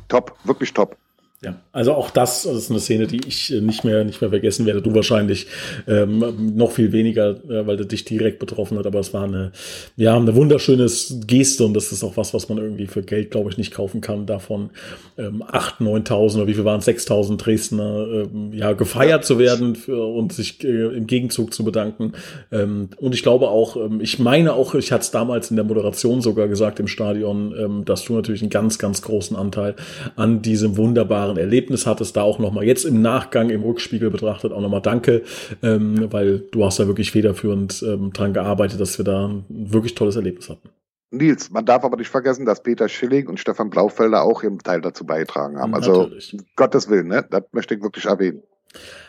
top, 0.10 0.38
wirklich 0.44 0.74
top. 0.74 0.98
Ja, 1.44 1.62
also 1.72 1.94
auch 1.94 2.10
das 2.10 2.46
ist 2.46 2.72
eine 2.72 2.80
Szene, 2.80 3.06
die 3.06 3.22
ich 3.28 3.54
äh, 3.54 3.62
nicht 3.62 3.84
mehr 3.84 4.04
nicht 4.04 4.22
mehr 4.22 4.32
vergessen 4.32 4.66
werde. 4.66 4.82
Du 4.82 4.96
wahrscheinlich 4.96 5.46
ähm, 5.88 6.56
noch 6.56 6.72
viel 6.72 6.92
weniger, 6.92 7.30
äh, 7.48 7.68
weil 7.68 7.78
du 7.78 7.86
dich 7.86 8.06
direkt 8.06 8.40
betroffen 8.40 8.76
hat. 8.80 8.88
Aber 8.88 9.00
es 9.00 9.14
war 9.14 9.26
eine 9.26 9.52
ja 9.98 10.16
eine 10.16 10.34
wunderschöne 10.34 10.88
Geste 11.28 11.64
und 11.64 11.76
das 11.76 11.92
ist 11.92 12.04
auch 12.04 12.18
was, 12.18 12.34
was 12.34 12.50
man 12.50 12.58
irgendwie 12.58 12.88
für 12.88 13.04
Geld, 13.04 13.30
glaube 13.30 13.52
ich, 13.52 13.58
nicht 13.60 13.72
kaufen 13.72 14.02
kann. 14.02 14.26
Davon 14.26 14.72
ähm, 15.20 15.44
8, 15.48 15.76
9.000 15.80 16.38
oder 16.38 16.48
wie 16.48 16.56
viel 16.56 16.66
waren 16.66 16.80
es, 16.80 16.88
6.000 16.88 17.38
Dresdner 17.38 18.08
ähm, 18.12 18.52
ja 18.54 18.74
gefeiert 18.74 19.24
zu 19.24 19.38
werden 19.38 19.76
für, 19.76 20.08
und 20.08 20.34
sich 20.34 20.64
äh, 20.64 20.88
im 20.98 21.06
Gegenzug 21.06 21.54
zu 21.54 21.64
bedanken. 21.64 22.14
Ähm, 22.52 22.90
und 22.98 23.14
ich 23.14 23.22
glaube 23.22 23.50
auch, 23.50 23.76
ähm, 23.76 24.02
ich 24.02 24.18
meine 24.18 24.54
auch, 24.54 24.74
ich 24.74 24.92
hatte 24.92 25.04
es 25.04 25.12
damals 25.12 25.52
in 25.52 25.56
der 25.56 25.66
Moderation 25.66 26.20
sogar 26.20 26.48
gesagt 26.48 26.80
im 26.80 26.88
Stadion, 26.88 27.54
ähm, 27.56 27.86
dass 27.86 28.06
du 28.06 28.16
natürlich 28.16 28.42
einen 28.42 28.50
ganz 28.50 28.80
ganz 28.80 29.04
großen 29.04 29.38
Anteil 29.38 29.76
an 30.16 30.42
diesem 30.42 30.78
wunderbaren 30.78 31.27
wunderbaren 31.28 31.38
Erlebnis 31.38 31.86
hattest. 31.86 32.16
Da 32.16 32.22
auch 32.22 32.40
nochmal 32.40 32.66
jetzt 32.66 32.86
im 32.86 33.02
Nachgang, 33.02 33.50
im 33.50 33.64
Rückspiegel 33.64 34.10
betrachtet, 34.10 34.52
auch 34.52 34.62
nochmal 34.62 34.82
danke, 34.82 35.24
ähm, 35.64 36.12
weil 36.12 36.40
du 36.52 36.66
hast 36.66 36.80
da 36.80 36.88
wirklich 36.88 37.12
federführend 37.12 37.84
ähm, 37.84 38.14
dran 38.14 38.34
gearbeitet, 38.34 38.80
dass 38.80 38.98
wir 38.98 39.06
da 39.06 39.28
ein 39.28 39.46
wirklich 39.50 39.96
tolles 39.96 40.16
Erlebnis 40.16 40.50
hatten. 40.50 40.70
Nils, 41.10 41.50
man 41.52 41.66
darf 41.66 41.86
aber 41.86 41.96
nicht 41.98 42.10
vergessen, 42.10 42.46
dass 42.46 42.62
Peter 42.62 42.90
Schilling 42.90 43.28
und 43.28 43.40
Stefan 43.40 43.70
Blaufelder 43.70 44.24
auch 44.24 44.44
ihren 44.44 44.60
Teil 44.60 44.82
dazu 44.82 45.06
beigetragen 45.06 45.58
haben. 45.58 45.74
Also 45.74 46.04
Natürlich. 46.04 46.36
Gottes 46.58 46.90
Willen, 46.90 47.08
ne? 47.08 47.26
das 47.30 47.44
möchte 47.54 47.76
ich 47.76 47.82
wirklich 47.82 48.06
erwähnen. 48.06 48.44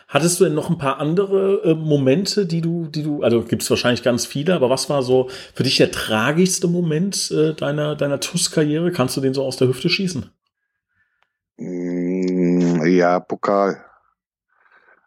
Hattest 0.07 0.39
du 0.39 0.45
denn 0.45 0.53
noch 0.53 0.69
ein 0.69 0.77
paar 0.77 0.97
andere 0.97 1.61
äh, 1.65 1.75
Momente, 1.75 2.45
die 2.45 2.61
du, 2.61 2.87
die 2.87 3.03
du, 3.03 3.21
also 3.21 3.43
gibt 3.43 3.61
es 3.61 3.69
wahrscheinlich 3.69 4.01
ganz 4.01 4.25
viele, 4.25 4.55
aber 4.55 4.69
was 4.69 4.89
war 4.89 5.03
so 5.03 5.29
für 5.53 5.63
dich 5.63 5.75
der 5.75 5.91
tragischste 5.91 6.67
Moment 6.67 7.29
äh, 7.31 7.53
deiner, 7.53 7.95
deiner 7.95 8.19
TUS-Karriere? 8.21 8.91
Kannst 8.91 9.17
du 9.17 9.21
den 9.21 9.33
so 9.33 9.43
aus 9.43 9.57
der 9.57 9.67
Hüfte 9.67 9.89
schießen? 9.89 10.31
Mm, 11.59 11.98
ja, 12.97 13.19
Pokal. 13.19 13.83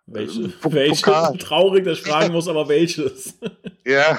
Welche? 0.06 0.48
P 0.48 0.72
welche? 0.72 1.04
Pokal. 1.04 1.36
Traurig, 1.38 1.84
dass 1.84 1.98
ich 1.98 2.04
fragen 2.04 2.32
muss, 2.32 2.48
aber 2.48 2.68
welches? 2.68 3.38
ja. 3.86 4.18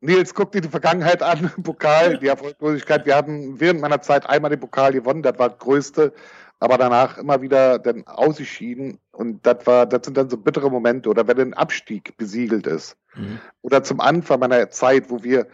Nils, 0.00 0.34
guck 0.34 0.52
dir 0.52 0.60
die 0.60 0.68
Vergangenheit 0.68 1.22
an. 1.22 1.50
Pokal, 1.62 2.18
die 2.18 2.28
Erfolglosigkeit. 2.28 3.04
Wir 3.06 3.16
haben 3.16 3.58
während 3.60 3.80
meiner 3.80 4.00
Zeit 4.00 4.28
einmal 4.28 4.50
den 4.50 4.60
Pokal 4.60 4.92
gewonnen, 4.92 5.22
das 5.22 5.38
war 5.38 5.50
das 5.50 5.58
Größte, 5.58 6.12
aber 6.60 6.78
danach 6.78 7.18
immer 7.18 7.40
wieder 7.42 7.78
dann 7.78 8.06
ausgeschieden. 8.06 8.98
Und 9.12 9.44
das 9.44 9.66
war, 9.66 9.86
das 9.86 10.04
sind 10.04 10.16
dann 10.16 10.30
so 10.30 10.36
bittere 10.36 10.70
Momente. 10.70 11.08
Oder 11.08 11.26
wenn 11.26 11.40
ein 11.40 11.54
Abstieg 11.54 12.16
besiegelt 12.16 12.66
ist. 12.66 12.96
Mhm. 13.16 13.40
Oder 13.62 13.82
zum 13.82 14.00
Anfang 14.00 14.40
meiner 14.40 14.70
Zeit, 14.70 15.10
wo 15.10 15.22
wir, 15.24 15.46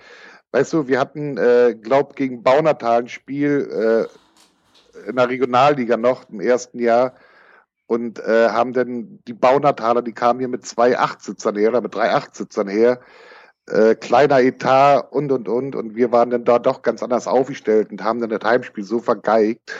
weißt 0.52 0.72
du, 0.74 0.88
wir 0.88 1.00
hatten, 1.00 1.38
äh, 1.38 1.74
glaub, 1.80 2.16
gegen 2.16 2.42
Baunatal 2.42 3.00
ein 3.00 3.08
Spiel, 3.08 4.06
äh, 4.10 4.23
in 5.06 5.16
der 5.16 5.28
Regionalliga 5.28 5.96
noch 5.96 6.28
im 6.28 6.40
ersten 6.40 6.78
Jahr 6.78 7.14
und 7.86 8.18
äh, 8.18 8.48
haben 8.48 8.72
dann 8.72 9.20
die 9.26 9.34
Baunataler, 9.34 10.02
die 10.02 10.12
kamen 10.12 10.40
hier 10.40 10.48
mit 10.48 10.64
zwei 10.66 10.98
Achtsitzern 10.98 11.56
her 11.56 11.70
oder 11.70 11.80
mit 11.80 11.94
drei 11.94 12.12
Achtsitzern 12.12 12.68
her, 12.68 13.00
äh, 13.68 13.94
kleiner 13.94 14.40
Etat 14.40 15.00
und 15.10 15.32
und 15.32 15.48
und 15.48 15.76
und 15.76 15.94
wir 15.94 16.12
waren 16.12 16.30
dann 16.30 16.44
da 16.44 16.58
doch 16.58 16.82
ganz 16.82 17.02
anders 17.02 17.26
aufgestellt 17.26 17.90
und 17.90 18.02
haben 18.02 18.20
dann 18.20 18.30
das 18.30 18.44
Heimspiel 18.44 18.84
so 18.84 19.00
vergeigt. 19.00 19.72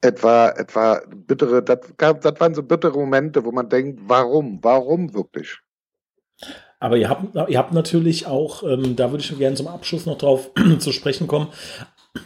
Etwa, 0.00 0.50
etwa 0.50 1.02
bittere, 1.08 1.60
das, 1.60 1.80
das 1.96 2.40
waren 2.40 2.54
so 2.54 2.62
bittere 2.62 2.96
Momente, 2.96 3.44
wo 3.44 3.50
man 3.50 3.68
denkt, 3.68 3.98
warum, 4.04 4.60
warum 4.62 5.12
wirklich? 5.12 5.58
Aber 6.78 6.96
ihr 6.96 7.08
habt, 7.08 7.34
ihr 7.50 7.58
habt 7.58 7.72
natürlich 7.72 8.26
auch, 8.26 8.62
ähm, 8.62 8.94
da 8.94 9.10
würde 9.10 9.24
ich 9.24 9.36
gerne 9.36 9.56
zum 9.56 9.66
Abschluss 9.66 10.06
noch 10.06 10.18
drauf 10.18 10.52
zu 10.78 10.92
sprechen 10.92 11.26
kommen, 11.26 11.48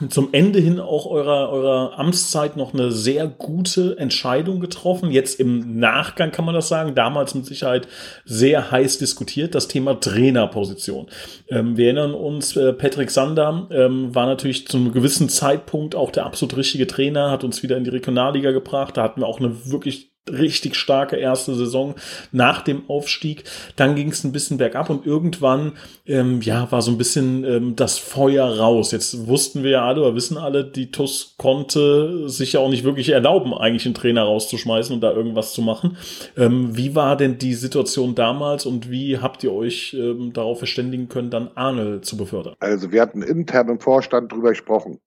zum 0.09 0.29
Ende 0.33 0.59
hin 0.59 0.81
auch 0.81 1.07
eurer, 1.07 1.51
eurer 1.51 1.99
Amtszeit 1.99 2.57
noch 2.57 2.73
eine 2.73 2.93
sehr 2.93 3.27
gute 3.27 3.99
Entscheidung 3.99 4.61
getroffen. 4.61 5.11
Jetzt 5.11 5.39
im 5.41 5.79
Nachgang 5.79 6.33
kann 6.33 6.45
man 6.45 6.55
das 6.55 6.69
sagen. 6.69 6.95
Damals 6.95 7.35
mit 7.35 7.47
Sicherheit 7.47 7.89
sehr 8.25 8.71
heiß 8.71 8.99
diskutiert. 8.99 9.55
Das 9.55 9.69
Thema 9.69 9.99
Trainerposition. 9.99 11.07
Ähm, 11.49 11.77
wir 11.77 11.87
erinnern 11.87 12.15
uns, 12.15 12.57
äh, 12.57 12.73
Patrick 12.73 13.11
Sander 13.11 13.69
ähm, 13.71 14.15
war 14.15 14.27
natürlich 14.27 14.67
zu 14.67 14.77
einem 14.77 14.93
gewissen 14.93 15.29
Zeitpunkt 15.29 15.95
auch 15.95 16.11
der 16.11 16.27
absolut 16.27 16.57
richtige 16.57 16.87
Trainer, 16.87 17.31
hat 17.31 17.45
uns 17.45 17.63
wieder 17.63 17.77
in 17.77 17.85
die 17.85 17.91
Regionalliga 17.91 18.53
gebracht. 18.53 18.97
Da 18.97 19.03
hatten 19.03 19.21
wir 19.21 19.27
auch 19.27 19.41
eine 19.41 19.71
wirklich 19.71 20.12
richtig 20.31 20.77
starke 20.77 21.17
erste 21.17 21.55
Saison 21.55 21.95
nach 22.31 22.63
dem 22.63 22.89
Aufstieg. 22.89 23.45
Dann 23.77 23.97
ging 23.97 24.11
es 24.11 24.23
ein 24.23 24.33
bisschen 24.33 24.57
bergab 24.57 24.89
und 24.89 25.05
irgendwann 25.05 25.73
ähm, 26.07 26.41
ja 26.43 26.71
war 26.71 26.81
so 26.81 26.93
ein 26.93 26.99
bisschen 26.99 27.45
ähm, 27.45 27.77
das 27.77 27.99
Feuer 27.99 28.47
raus. 28.59 28.93
Jetzt 28.93 29.27
wussten 29.27 29.65
wir 29.65 29.71
ja 29.71 29.85
alle 29.85 30.03
oder 30.03 30.15
wissen 30.15 30.37
alle, 30.37 30.65
die 30.65 30.93
TUS 30.93 31.35
konnte 31.39 32.29
sich 32.29 32.53
ja 32.53 32.61
auch 32.61 32.69
nicht 32.69 32.85
wirklich 32.85 33.09
erlauben, 33.09 33.53
eigentlich 33.53 33.85
einen 33.85 33.95
Trainer 33.95 34.23
rauszuschmeißen 34.23 34.95
und 34.95 35.01
da 35.01 35.13
irgendwas 35.13 35.53
zu 35.55 35.63
machen. 35.63 35.97
Ähm, 36.37 36.77
wie 36.77 36.95
war 36.95 37.17
denn 37.17 37.39
die 37.39 37.55
Situation 37.55 38.15
damals 38.15 38.65
und 38.65 38.91
wie 38.91 39.19
habt 39.19 39.43
ihr 39.43 39.53
euch 39.53 39.95
ähm, 39.95 40.33
darauf 40.33 40.59
verständigen 40.59 41.09
können, 41.09 41.31
dann 41.31 41.51
Arnel 41.57 42.01
zu 42.03 42.17
befördern? 42.17 42.55
Also 42.61 42.93
wir 42.93 43.03
hatten 43.03 43.23
intern 43.23 43.69
im 43.69 43.81
Vorstand 43.81 44.31
drüber 44.31 44.51
gesprochen, 44.51 45.01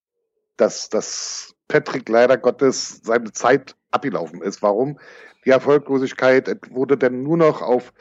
dass 0.57 0.89
das 0.89 1.55
Patrick 1.67 2.07
leider 2.09 2.37
Gottes 2.37 3.01
seine 3.03 3.31
Zeit 3.31 3.75
abgelaufen 3.95 4.41
ist. 4.41 4.61
Warum? 4.61 4.99
Die 5.45 5.49
Erfolglosigkeit 5.49 6.49
wurde 6.71 6.97
denn 6.97 7.23
nur 7.23 7.37
noch 7.37 7.61
auf 7.61 7.93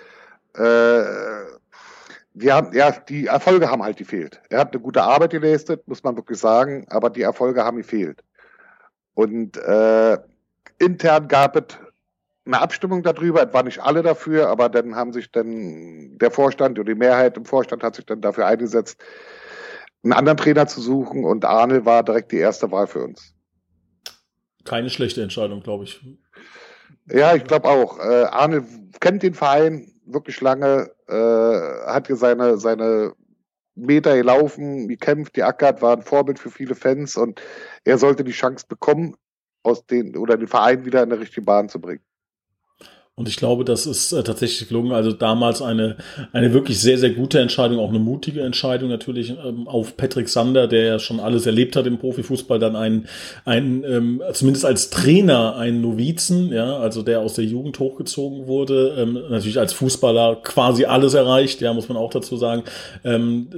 äh, 0.55 1.05
wir 2.35 2.53
haben, 2.53 2.73
ja, 2.77 2.91
die 2.91 3.27
Erfolge 3.27 3.71
haben 3.71 3.83
halt 3.83 3.97
gefehlt. 3.97 4.43
Er 4.51 4.59
hat 4.59 4.73
eine 4.73 4.83
gute 4.83 5.03
Arbeit 5.03 5.31
geleistet, 5.31 5.87
muss 5.87 6.03
man 6.03 6.17
wirklich 6.17 6.39
sagen, 6.39 6.85
aber 6.91 7.09
die 7.09 7.23
Erfolge 7.23 7.65
haben 7.65 7.77
gefehlt. 7.77 8.25
Und 9.15 9.57
äh, 9.57 10.19
intern 10.79 11.29
gab 11.29 11.55
es 11.57 11.79
eine 12.45 12.61
Abstimmung 12.61 13.03
darüber, 13.05 13.47
es 13.47 13.55
waren 13.55 13.67
nicht 13.67 13.81
alle 13.81 14.03
dafür, 14.03 14.49
aber 14.49 14.69
dann 14.69 14.97
haben 14.97 15.13
sich 15.13 15.31
dann 15.31 16.19
der 16.19 16.31
Vorstand 16.31 16.79
oder 16.79 16.93
die 16.93 16.99
Mehrheit 16.99 17.37
im 17.37 17.45
Vorstand 17.45 17.83
hat 17.83 17.95
sich 17.95 18.05
dann 18.05 18.21
dafür 18.21 18.47
eingesetzt, 18.47 19.01
einen 20.03 20.13
anderen 20.13 20.37
Trainer 20.37 20.67
zu 20.67 20.81
suchen 20.81 21.25
und 21.25 21.45
Arne 21.45 21.87
war 21.87 22.03
direkt 22.03 22.33
die 22.33 22.39
erste 22.39 22.71
Wahl 22.71 22.87
für 22.87 23.05
uns. 23.05 23.34
Keine 24.65 24.91
schlechte 24.91 25.23
Entscheidung, 25.23 25.63
glaube 25.63 25.85
ich. 25.85 26.01
Ja, 27.09 27.35
ich 27.35 27.45
glaube 27.45 27.69
auch. 27.69 27.99
Äh, 27.99 28.25
Arne 28.25 28.67
kennt 29.01 29.23
den 29.23 29.35
Verein 29.35 29.93
wirklich 30.07 30.41
lange, 30.41 30.91
äh, 31.09 31.87
hat 31.87 32.07
hier 32.07 32.17
seine, 32.17 32.59
seine 32.59 33.13
Meter 33.75 34.17
gelaufen, 34.17 34.89
gekämpft, 34.89 35.35
geackert, 35.35 35.83
war 35.83 35.97
ein 35.97 36.03
Vorbild 36.03 36.39
für 36.39 36.51
viele 36.51 36.75
Fans 36.75 37.17
und 37.17 37.41
er 37.85 37.99
sollte 37.99 38.25
die 38.25 38.33
Chance 38.33 38.67
bekommen, 38.69 39.17
aus 39.63 39.87
den 39.87 40.17
oder 40.17 40.37
den 40.37 40.47
Verein 40.47 40.85
wieder 40.85 41.03
in 41.03 41.11
die 41.11 41.17
richtige 41.17 41.43
Bahn 41.43 41.69
zu 41.69 41.81
bringen. 41.81 42.03
Und 43.17 43.29
ich 43.29 43.37
glaube, 43.37 43.65
das 43.65 43.87
ist 43.87 44.11
äh, 44.11 44.25
tatsächlich 44.25 44.67
gelungen. 44.67 44.91
Also 44.91 45.13
damals 45.13 45.63
eine, 45.63 45.97
eine 46.33 46.53
wirklich 46.53 46.81
sehr, 46.81 46.99
sehr 46.99 47.11
gute 47.11 47.39
Entscheidung, 47.39 47.79
auch 47.79 47.91
eine 47.91 48.01
mutige 48.01 48.41
Entscheidung 48.41 48.89
natürlich 48.89 49.31
ähm, 49.31 49.69
auf 49.69 49.97
Patrick 49.97 50.29
Sander, 50.29 50.67
der 50.67 50.85
ja 50.85 50.99
schon 50.99 51.21
alles 51.21 51.47
erlebt 51.47 51.77
hat 51.77 51.87
im 51.87 51.99
Profifußball, 51.99 52.59
dann 52.59 52.75
einen, 52.75 53.07
einen 53.45 53.85
ähm, 53.85 54.23
zumindest 54.33 54.65
als 54.65 54.91
Trainer 54.91 55.55
einen 55.55 55.81
Novizen, 55.81 56.53
ja, 56.53 56.77
also 56.79 57.03
der 57.03 57.21
aus 57.21 57.35
der 57.35 57.45
Jugend 57.45 57.79
hochgezogen 57.79 58.49
wurde, 58.49 58.97
ähm, 58.99 59.13
natürlich 59.31 59.61
als 59.61 59.75
Fußballer 59.75 60.41
quasi 60.43 60.85
alles 60.85 61.15
erreicht, 61.15 61.61
ja, 61.61 61.73
muss 61.73 61.89
man 61.89 61.97
auch 61.97 62.11
dazu 62.11 62.37
sagen. 62.37 62.65
Ähm, 63.05 63.49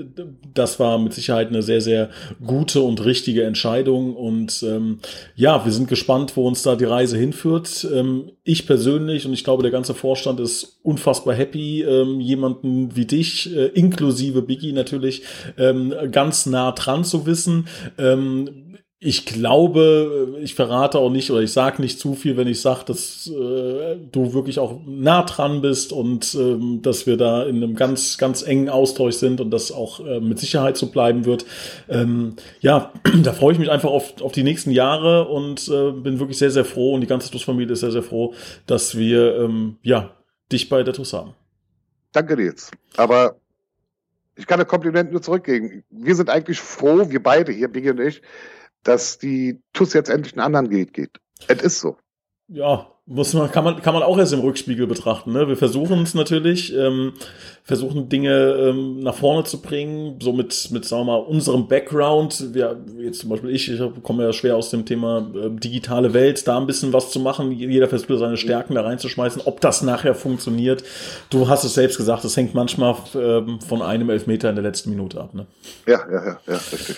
das 0.53 0.79
war 0.79 0.99
mit 0.99 1.15
Sicherheit 1.15 1.49
eine 1.49 1.63
sehr, 1.63 1.81
sehr 1.81 2.11
gute 2.47 2.83
und 2.83 3.03
richtige 3.07 3.45
Entscheidung. 3.45 4.17
Und 4.17 4.63
ähm, 4.63 4.99
ja, 5.35 5.65
wir 5.65 5.73
sind 5.73 5.89
gespannt, 5.89 6.37
wo 6.37 6.47
uns 6.47 6.63
da 6.63 6.77
die 6.77 6.85
Reise 6.85 7.17
hinführt. 7.17 7.89
Ähm, 7.91 8.33
ich 8.47 8.67
persönlich 8.67 9.27
und 9.27 9.33
ich 9.33 9.45
glaube, 9.45 9.63
der 9.63 9.73
ganze 9.73 9.93
Vorstand 9.93 10.41
ist 10.41 10.79
unfassbar 10.83 11.35
happy, 11.35 11.83
ähm, 11.83 12.21
jemanden 12.21 12.95
wie 12.95 13.05
dich, 13.05 13.55
äh, 13.55 13.67
inklusive 13.67 14.43
Biggie 14.43 14.73
natürlich, 14.73 15.23
ähm, 15.59 15.93
ganz 16.13 16.47
nah 16.47 16.73
dran 16.73 17.05
zu 17.05 17.27
wissen. 17.27 17.67
Ähm, 17.99 18.79
ich 18.99 19.27
glaube, 19.27 20.39
ich 20.41 20.55
verrate 20.55 20.99
auch 20.99 21.11
nicht 21.11 21.31
oder 21.31 21.43
ich 21.43 21.53
sage 21.53 21.83
nicht 21.83 22.01
zu 22.01 22.15
viel, 22.15 22.39
wenn 22.39 22.49
ich 22.49 22.63
sage, 22.63 22.85
dass 22.87 23.27
äh, 23.27 23.97
du 24.11 24.33
wirklich 24.33 24.59
auch 24.59 24.81
nah 24.87 25.23
dran 25.23 25.61
bist 25.61 25.93
und 25.93 26.35
ähm, 26.35 26.81
dass 26.81 27.07
wir 27.07 27.19
da 27.19 27.43
in 27.43 27.57
einem 27.57 27.77
ganz, 27.77 28.17
ganz 28.17 28.43
engen 28.43 28.71
Austausch 28.71 29.17
sind 29.17 29.43
und 29.43 29.51
das 29.51 29.71
auch 29.71 30.01
äh, 30.01 30.21
mit 30.21 30.39
Sicherheit 30.39 30.79
so 30.79 30.87
bleiben 30.87 31.27
wird. 31.27 31.45
Ähm, 31.91 32.37
ja, 32.61 32.91
da 33.23 33.35
freue 33.35 33.53
ich 33.53 33.59
mich 33.59 33.71
einfach 33.71 33.91
auf, 33.91 34.23
auf 34.23 34.33
die 34.33 34.43
nächsten 34.43 34.71
Jahre 34.71 35.29
und 35.29 35.69
äh, 35.69 35.93
bin 35.93 36.19
wirklich 36.19 36.39
sehr, 36.39 36.51
sehr 36.51 36.65
froh 36.65 36.95
und 36.95 37.03
die 37.03 37.07
ganze 37.07 37.31
TUS-Familie 37.31 37.75
ist 37.75 37.81
sehr, 37.81 37.93
sehr 37.93 38.03
froh, 38.03 38.33
dass 38.67 38.97
wir 38.97 39.37
ähm, 39.37 39.77
ja, 39.83 40.17
dich 40.51 40.71
bei 40.71 40.83
der 40.83 40.95
TUS 40.95 41.13
haben. 41.13 41.35
Danke 42.13 42.37
dir 42.37 42.47
jetzt. 42.47 42.73
Aber 42.97 43.37
ich 44.37 44.47
kann 44.47 44.59
ein 44.59 44.67
Kompliment 44.67 45.13
nur 45.13 45.21
zurückgeben. 45.21 45.85
Wir 45.91 46.15
sind 46.15 46.31
eigentlich 46.31 46.61
froh, 46.61 47.11
wir 47.11 47.23
beide 47.23 47.53
hier, 47.53 47.69
Biggie 47.69 47.91
und 47.91 48.01
ich, 48.01 48.23
dass 48.83 49.19
die 49.19 49.61
TUS 49.73 49.93
jetzt 49.93 50.11
endlich 50.11 50.35
einen 50.35 50.43
anderen 50.43 50.71
Weg 50.71 50.93
geht. 50.93 51.19
Es 51.49 51.63
ist 51.63 51.81
so. 51.81 51.97
Ja, 52.49 52.87
muss 53.09 53.35
man, 53.35 53.51
kann 53.53 53.63
man, 53.63 53.81
kann 53.83 53.95
man 53.95 54.03
auch 54.03 54.19
erst 54.19 54.33
im 54.33 54.41
Rückspiegel 54.41 54.89
betrachten. 54.89 55.33
Ne? 55.33 55.47
Wir 55.47 55.57
versuchen 55.57 56.03
es 56.03 56.15
natürlich, 56.15 56.75
ähm, 56.75 57.13
versuchen 57.63 58.09
Dinge 58.09 58.57
ähm, 58.59 58.99
nach 58.99 59.15
vorne 59.15 59.45
zu 59.45 59.63
bringen, 59.63 60.19
so 60.21 60.33
mit, 60.33 60.71
mit, 60.73 60.85
sagen 60.85 61.07
wir 61.07 61.13
mal, 61.13 61.19
unserem 61.19 61.69
Background. 61.69 62.53
Wir, 62.53 62.77
jetzt 62.99 63.21
zum 63.21 63.31
Beispiel 63.31 63.51
ich, 63.51 63.71
ich 63.71 63.81
komme 64.03 64.25
ja 64.25 64.33
schwer 64.33 64.57
aus 64.57 64.71
dem 64.71 64.85
Thema 64.85 65.31
äh, 65.35 65.51
digitale 65.51 66.15
Welt, 66.15 66.49
da 66.49 66.59
ein 66.59 66.67
bisschen 66.67 66.93
was 66.93 67.11
zu 67.11 67.21
machen. 67.21 67.53
Jeder 67.53 67.89
versucht 67.89 68.19
seine 68.19 68.37
Stärken 68.37 68.75
da 68.75 68.83
reinzuschmeißen. 68.83 69.43
Ob 69.45 69.61
das 69.61 69.83
nachher 69.83 70.17
funktioniert, 70.17 70.83
du 71.31 71.49
hast 71.49 71.63
es 71.63 71.75
selbst 71.75 71.99
gesagt, 71.99 72.25
es 72.25 72.37
hängt 72.37 72.55
manchmal 72.55 72.97
ähm, 73.15 73.61
von 73.61 73.83
einem 73.83 74.11
Elfmeter 74.11 74.51
in 74.51 74.57
der 74.57 74.65
letzten 74.65 74.91
Minute 74.91 75.21
ab. 75.21 75.33
Ne? 75.33 75.47
Ja, 75.87 76.01
ja, 76.11 76.27
ja, 76.27 76.41
ja, 76.47 76.61
richtig. 76.73 76.97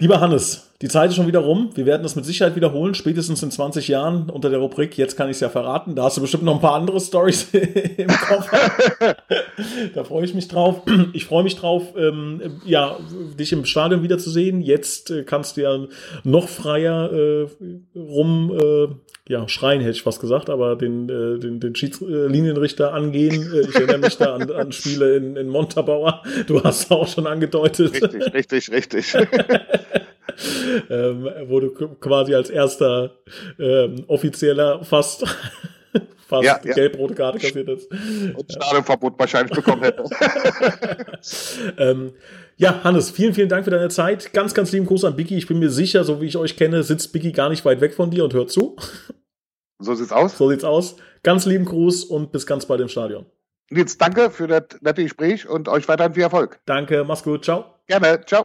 Lieber 0.00 0.18
Hannes, 0.18 0.72
die 0.80 0.88
Zeit 0.88 1.10
ist 1.10 1.16
schon 1.16 1.26
wieder 1.26 1.40
rum. 1.40 1.72
Wir 1.74 1.84
werden 1.84 2.02
das 2.02 2.16
mit 2.16 2.24
Sicherheit 2.24 2.56
wiederholen, 2.56 2.94
spätestens 2.94 3.42
in 3.42 3.50
20 3.50 3.86
Jahren 3.88 4.30
unter 4.30 4.48
der 4.48 4.58
Rubrik. 4.58 4.96
Jetzt 4.96 5.14
kann 5.14 5.28
ich 5.28 5.34
es 5.34 5.40
ja 5.40 5.50
verraten. 5.50 5.94
Da 5.94 6.04
hast 6.04 6.16
du 6.16 6.22
bestimmt 6.22 6.42
noch 6.42 6.54
ein 6.54 6.60
paar 6.62 6.72
andere 6.72 6.98
Stories 6.98 7.48
im 7.52 8.08
Kopf. 8.08 8.50
da 9.94 10.04
freue 10.04 10.24
ich 10.24 10.32
mich 10.32 10.48
drauf. 10.48 10.80
Ich 11.12 11.26
freue 11.26 11.42
mich 11.42 11.56
drauf, 11.56 11.82
ähm, 11.98 12.62
ja, 12.64 12.96
dich 13.38 13.52
im 13.52 13.66
Stadion 13.66 14.02
wiederzusehen. 14.02 14.62
Jetzt 14.62 15.10
äh, 15.10 15.22
kannst 15.22 15.58
du 15.58 15.60
ja 15.60 15.78
noch 16.24 16.48
freier 16.48 17.12
äh, 17.12 17.46
rum 17.94 18.58
äh, 18.58 18.94
ja, 19.30 19.48
schreien 19.48 19.80
hätte 19.80 19.92
ich 19.92 20.02
fast 20.02 20.20
gesagt, 20.20 20.50
aber 20.50 20.74
den, 20.74 21.08
äh, 21.08 21.38
den, 21.38 21.60
den 21.60 21.76
Schiedslinienrichter 21.76 22.92
angehen. 22.92 23.48
Äh, 23.52 23.60
ich 23.60 23.76
erinnere 23.76 23.98
mich 23.98 24.16
da 24.16 24.34
an, 24.34 24.50
an 24.50 24.72
Spiele 24.72 25.16
in, 25.16 25.36
in 25.36 25.48
Montabaur. 25.48 26.24
Du 26.48 26.64
hast 26.64 26.90
auch 26.90 27.06
schon 27.06 27.28
angedeutet. 27.28 28.02
Richtig, 28.02 28.34
richtig, 28.34 28.72
richtig. 28.72 29.14
ähm, 30.90 31.28
wo 31.46 31.60
du 31.60 31.70
quasi 31.70 32.34
als 32.34 32.50
erster 32.50 33.18
ähm, 33.58 34.04
offizieller 34.06 34.84
fast 34.84 35.24
fast 36.28 36.44
ja, 36.44 36.60
ja. 36.62 36.74
gelb-rote 36.74 37.14
Karte 37.14 37.38
kassiert 37.38 37.68
hast. 37.68 37.90
Und 37.90 38.52
Stadionverbot 38.52 39.18
wahrscheinlich 39.18 39.54
bekommen 39.54 39.82
hätte. 39.82 40.04
ähm, 41.78 42.12
ja, 42.56 42.84
Hannes, 42.84 43.10
vielen, 43.10 43.34
vielen 43.34 43.48
Dank 43.48 43.64
für 43.64 43.70
deine 43.70 43.88
Zeit. 43.88 44.32
Ganz, 44.32 44.54
ganz 44.54 44.70
lieben 44.72 44.86
Gruß 44.86 45.04
an 45.04 45.16
Biggie. 45.16 45.36
Ich 45.36 45.46
bin 45.46 45.58
mir 45.58 45.70
sicher, 45.70 46.04
so 46.04 46.20
wie 46.20 46.26
ich 46.26 46.36
euch 46.36 46.56
kenne, 46.56 46.82
sitzt 46.82 47.12
Biggie 47.12 47.32
gar 47.32 47.48
nicht 47.48 47.64
weit 47.64 47.80
weg 47.80 47.94
von 47.94 48.10
dir 48.10 48.24
und 48.24 48.32
hört 48.32 48.50
zu. 48.50 48.76
So 49.80 49.94
sieht's 49.94 50.12
aus. 50.12 50.36
So 50.38 50.48
sieht's 50.50 50.64
aus. 50.64 50.96
Ganz 51.22 51.46
lieben 51.46 51.64
Gruß 51.64 52.04
und 52.04 52.32
bis 52.32 52.46
ganz 52.46 52.66
bald 52.66 52.80
im 52.80 52.88
Stadion. 52.88 53.26
Nils, 53.70 53.98
danke 53.98 54.30
für 54.30 54.46
das 54.46 54.80
nette 54.80 55.02
Gespräch 55.02 55.48
und 55.48 55.68
euch 55.68 55.88
weiterhin 55.88 56.14
viel 56.14 56.24
Erfolg. 56.24 56.60
Danke, 56.66 57.04
mach's 57.04 57.22
gut. 57.22 57.44
Ciao. 57.44 57.76
Gerne. 57.86 58.20
Ciao. 58.26 58.42